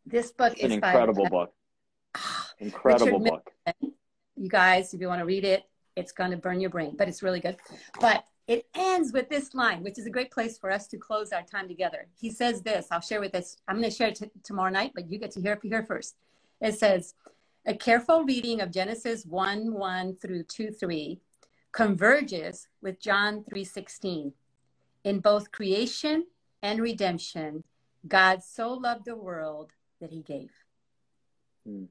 this 0.04 0.30
book 0.30 0.52
it's 0.52 0.64
is 0.64 0.72
an 0.72 0.72
incredible 0.72 1.24
by, 1.24 1.30
book. 1.30 1.54
incredible 2.58 3.18
Richard 3.18 3.30
book. 3.30 3.52
Middleton. 3.66 3.96
You 4.36 4.48
guys, 4.50 4.92
if 4.92 5.00
you 5.00 5.08
want 5.08 5.20
to 5.20 5.26
read 5.26 5.44
it, 5.44 5.62
it's 5.96 6.12
going 6.12 6.32
to 6.32 6.36
burn 6.36 6.60
your 6.60 6.70
brain, 6.70 6.96
but 6.98 7.08
it's 7.08 7.22
really 7.22 7.40
good. 7.40 7.56
But 7.98 8.24
it 8.50 8.66
ends 8.74 9.12
with 9.12 9.28
this 9.28 9.54
line, 9.54 9.80
which 9.84 9.96
is 9.96 10.06
a 10.06 10.10
great 10.10 10.32
place 10.32 10.58
for 10.58 10.72
us 10.72 10.88
to 10.88 10.98
close 10.98 11.30
our 11.30 11.42
time 11.44 11.68
together. 11.68 12.08
He 12.20 12.30
says 12.30 12.62
this, 12.62 12.88
I'll 12.90 13.00
share 13.00 13.20
with 13.20 13.30
this. 13.30 13.58
I'm 13.68 13.76
going 13.76 13.88
to 13.88 13.96
share 13.96 14.08
it 14.08 14.16
t- 14.16 14.30
tomorrow 14.42 14.72
night, 14.72 14.90
but 14.92 15.08
you 15.08 15.20
get 15.20 15.30
to 15.32 15.40
hear 15.40 15.52
it 15.52 15.60
here 15.62 15.84
first. 15.84 16.16
It 16.60 16.76
says, 16.76 17.14
a 17.64 17.74
careful 17.74 18.24
reading 18.24 18.60
of 18.60 18.72
Genesis 18.72 19.24
1 19.24 19.72
1 19.72 20.16
through 20.16 20.42
2 20.42 20.72
3 20.72 21.20
converges 21.70 22.66
with 22.82 23.00
John 23.00 23.44
3 23.48 23.62
16. 23.62 24.32
In 25.04 25.20
both 25.20 25.52
creation 25.52 26.26
and 26.60 26.80
redemption, 26.80 27.62
God 28.08 28.42
so 28.42 28.72
loved 28.72 29.04
the 29.04 29.14
world 29.14 29.70
that 30.00 30.10
he 30.10 30.22
gave. 30.22 30.50
Hmm. 31.64 31.84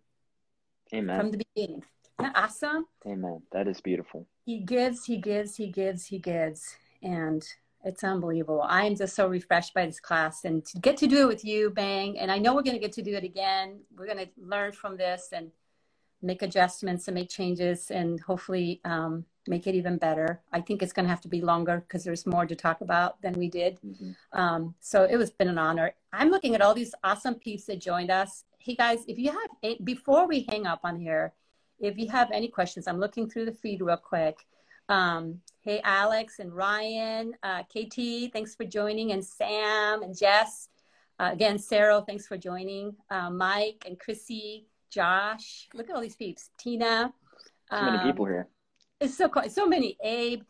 Amen. 0.93 1.17
From 1.17 1.32
the 1.32 1.38
beginning. 1.56 1.84
Isn't 2.19 2.34
that 2.34 2.36
awesome? 2.36 2.86
Amen. 3.08 3.43
That 3.54 3.69
is 3.69 3.80
beautiful. 3.80 4.28
He 4.49 4.57
gives, 4.57 5.05
he 5.05 5.17
gives, 5.17 5.57
he 5.57 5.67
gives, 5.67 6.07
he 6.07 6.17
gives. 6.17 6.75
And 7.03 7.47
it's 7.83 8.03
unbelievable. 8.03 8.63
I 8.63 8.85
am 8.85 8.95
just 8.95 9.15
so 9.15 9.27
refreshed 9.27 9.75
by 9.75 9.85
this 9.85 9.99
class 9.99 10.43
and 10.43 10.65
to 10.65 10.79
get 10.79 10.97
to 10.97 11.07
do 11.07 11.21
it 11.21 11.27
with 11.27 11.45
you, 11.45 11.69
Bang. 11.69 12.17
And 12.17 12.31
I 12.31 12.39
know 12.39 12.55
we're 12.55 12.63
going 12.63 12.75
to 12.75 12.81
get 12.81 12.93
to 12.93 13.03
do 13.03 13.13
it 13.13 13.23
again. 13.23 13.81
We're 13.95 14.07
going 14.07 14.17
to 14.17 14.29
learn 14.41 14.71
from 14.71 14.97
this 14.97 15.29
and 15.33 15.51
make 16.23 16.41
adjustments 16.41 17.07
and 17.07 17.13
make 17.13 17.29
changes 17.29 17.91
and 17.91 18.19
hopefully 18.21 18.81
um, 18.85 19.23
make 19.47 19.67
it 19.67 19.75
even 19.75 19.99
better. 19.99 20.41
I 20.51 20.62
think 20.62 20.81
it's 20.81 20.93
going 20.93 21.05
to 21.05 21.12
have 21.12 21.21
to 21.21 21.27
be 21.27 21.41
longer 21.41 21.85
because 21.88 22.03
there's 22.03 22.25
more 22.25 22.47
to 22.47 22.55
talk 22.55 22.81
about 22.81 23.21
than 23.21 23.33
we 23.33 23.51
did. 23.51 23.77
Mm-hmm. 23.85 24.12
Um, 24.33 24.73
so 24.79 25.03
it 25.03 25.17
was 25.17 25.29
been 25.29 25.49
an 25.49 25.59
honor. 25.59 25.93
I'm 26.12 26.31
looking 26.31 26.55
at 26.55 26.62
all 26.62 26.73
these 26.73 26.95
awesome 27.03 27.35
peeps 27.35 27.65
that 27.65 27.81
joined 27.81 28.09
us. 28.09 28.45
Hey 28.57 28.73
guys, 28.73 29.05
if 29.07 29.19
you 29.19 29.29
have, 29.29 29.85
before 29.85 30.27
we 30.27 30.47
hang 30.49 30.65
up 30.65 30.79
on 30.83 30.99
here, 30.99 31.33
if 31.80 31.98
you 31.98 32.08
have 32.10 32.30
any 32.32 32.48
questions, 32.48 32.88
I'm 32.88 33.00
looking 33.00 33.30
through 33.30 33.46
the 33.46 33.54
feed 33.54 33.82
real 33.82 33.98
quick. 33.98 34.46
Um, 34.89 35.39
hey, 35.62 35.82
Alex 35.84 36.39
and 36.39 36.54
Ryan, 36.54 37.34
uh, 37.44 37.63
KT, 37.63 38.32
thanks 38.34 38.56
for 38.56 38.65
joining, 38.65 39.12
and 39.12 39.24
Sam 39.24 40.02
and 40.02 40.18
Jess. 40.18 40.70
Uh, 41.20 41.30
again, 41.32 41.60
Sarah, 41.60 42.04
thanks 42.08 42.26
for 42.26 42.38
joining. 42.38 42.96
Uh, 43.10 43.30
Mike 43.30 43.84
and 43.86 44.00
Chrissy, 44.00 44.65
Josh, 44.89 45.68
look 45.74 45.89
at 45.89 45.96
all 45.96 46.02
these 46.02 46.15
peeps. 46.15 46.50
Tina. 46.58 47.13
So 47.70 47.82
many 47.82 47.98
um, 47.98 48.04
people 48.04 48.26
here. 48.26 48.48
It's 49.00 49.15
so 49.15 49.30
cool. 49.30 49.48
So 49.50 49.68
many. 49.68 49.98
Abe. 50.04 50.42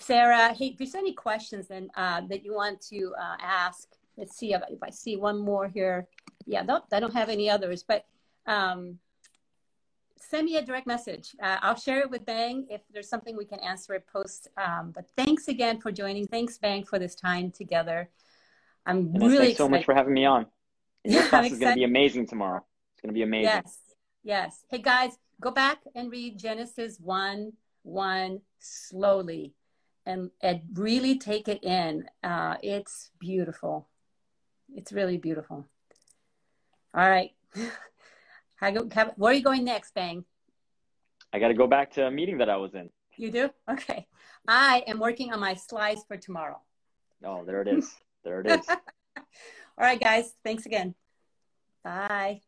Sarah, 0.00 0.54
hey, 0.54 0.68
if 0.68 0.78
there's 0.78 0.94
any 0.94 1.12
questions 1.12 1.68
then 1.68 1.90
uh, 1.94 2.22
that 2.28 2.42
you 2.42 2.54
want 2.54 2.80
to 2.80 3.12
uh, 3.20 3.36
ask, 3.38 3.88
let's 4.16 4.36
see 4.36 4.54
if, 4.54 4.62
if, 4.70 4.82
I 4.82 4.88
see 4.88 5.16
one 5.16 5.38
more 5.38 5.68
here. 5.68 6.06
Yeah, 6.46 6.64
I 6.90 7.00
don't 7.00 7.12
have 7.12 7.28
any 7.28 7.50
others, 7.50 7.84
but 7.86 8.06
um, 8.46 8.98
send 10.28 10.46
me 10.46 10.56
a 10.56 10.62
direct 10.62 10.86
message. 10.86 11.34
Uh, 11.42 11.58
I'll 11.62 11.76
share 11.76 12.00
it 12.00 12.10
with 12.10 12.24
Bang 12.24 12.66
if 12.70 12.82
there's 12.92 13.08
something 13.08 13.36
we 13.36 13.44
can 13.44 13.60
answer 13.60 13.94
it 13.94 14.06
post. 14.06 14.48
Um, 14.56 14.92
but 14.94 15.06
thanks 15.16 15.48
again 15.48 15.80
for 15.80 15.92
joining. 15.92 16.26
Thanks, 16.26 16.58
Bang, 16.58 16.84
for 16.84 16.98
this 16.98 17.14
time 17.14 17.50
together. 17.50 18.08
I'm 18.86 19.12
really 19.14 19.38
thanks 19.38 19.58
so 19.58 19.68
much 19.68 19.84
for 19.84 19.94
having 19.94 20.14
me 20.14 20.24
on. 20.24 20.46
Your 21.04 21.22
class 21.24 21.52
is 21.52 21.58
going 21.58 21.72
to 21.72 21.76
be 21.76 21.84
amazing 21.84 22.26
tomorrow. 22.26 22.64
It's 22.92 23.02
going 23.02 23.10
to 23.10 23.14
be 23.14 23.22
amazing. 23.22 23.44
Yes, 23.44 23.78
yes. 24.22 24.64
Hey 24.68 24.78
guys, 24.78 25.18
go 25.40 25.50
back 25.50 25.78
and 25.94 26.10
read 26.10 26.38
Genesis 26.38 26.98
one 26.98 27.52
one 27.82 28.40
slowly, 28.58 29.54
and 30.06 30.30
and 30.40 30.62
really 30.74 31.18
take 31.18 31.48
it 31.48 31.62
in. 31.62 32.06
Uh, 32.22 32.56
it's 32.62 33.10
beautiful. 33.18 33.88
It's 34.74 34.92
really 34.92 35.18
beautiful. 35.18 35.66
All 36.94 37.08
right. 37.08 37.32
Where 38.70 39.32
are 39.32 39.34
you 39.34 39.42
going 39.42 39.64
next, 39.64 39.94
Bang? 39.94 40.24
I 41.32 41.38
got 41.38 41.48
to 41.48 41.54
go 41.54 41.66
back 41.66 41.92
to 41.92 42.06
a 42.06 42.10
meeting 42.10 42.38
that 42.38 42.48
I 42.48 42.56
was 42.56 42.74
in. 42.74 42.90
You 43.16 43.30
do? 43.30 43.50
Okay. 43.70 44.06
I 44.46 44.84
am 44.86 44.98
working 44.98 45.32
on 45.32 45.40
my 45.40 45.54
slides 45.54 46.04
for 46.06 46.16
tomorrow. 46.16 46.60
Oh, 47.24 47.44
there 47.44 47.62
it 47.62 47.68
is. 47.68 47.92
There 48.24 48.40
it 48.40 48.46
is. 48.46 48.68
All 49.16 49.24
right, 49.78 50.00
guys. 50.00 50.34
Thanks 50.44 50.66
again. 50.66 50.94
Bye. 51.82 52.42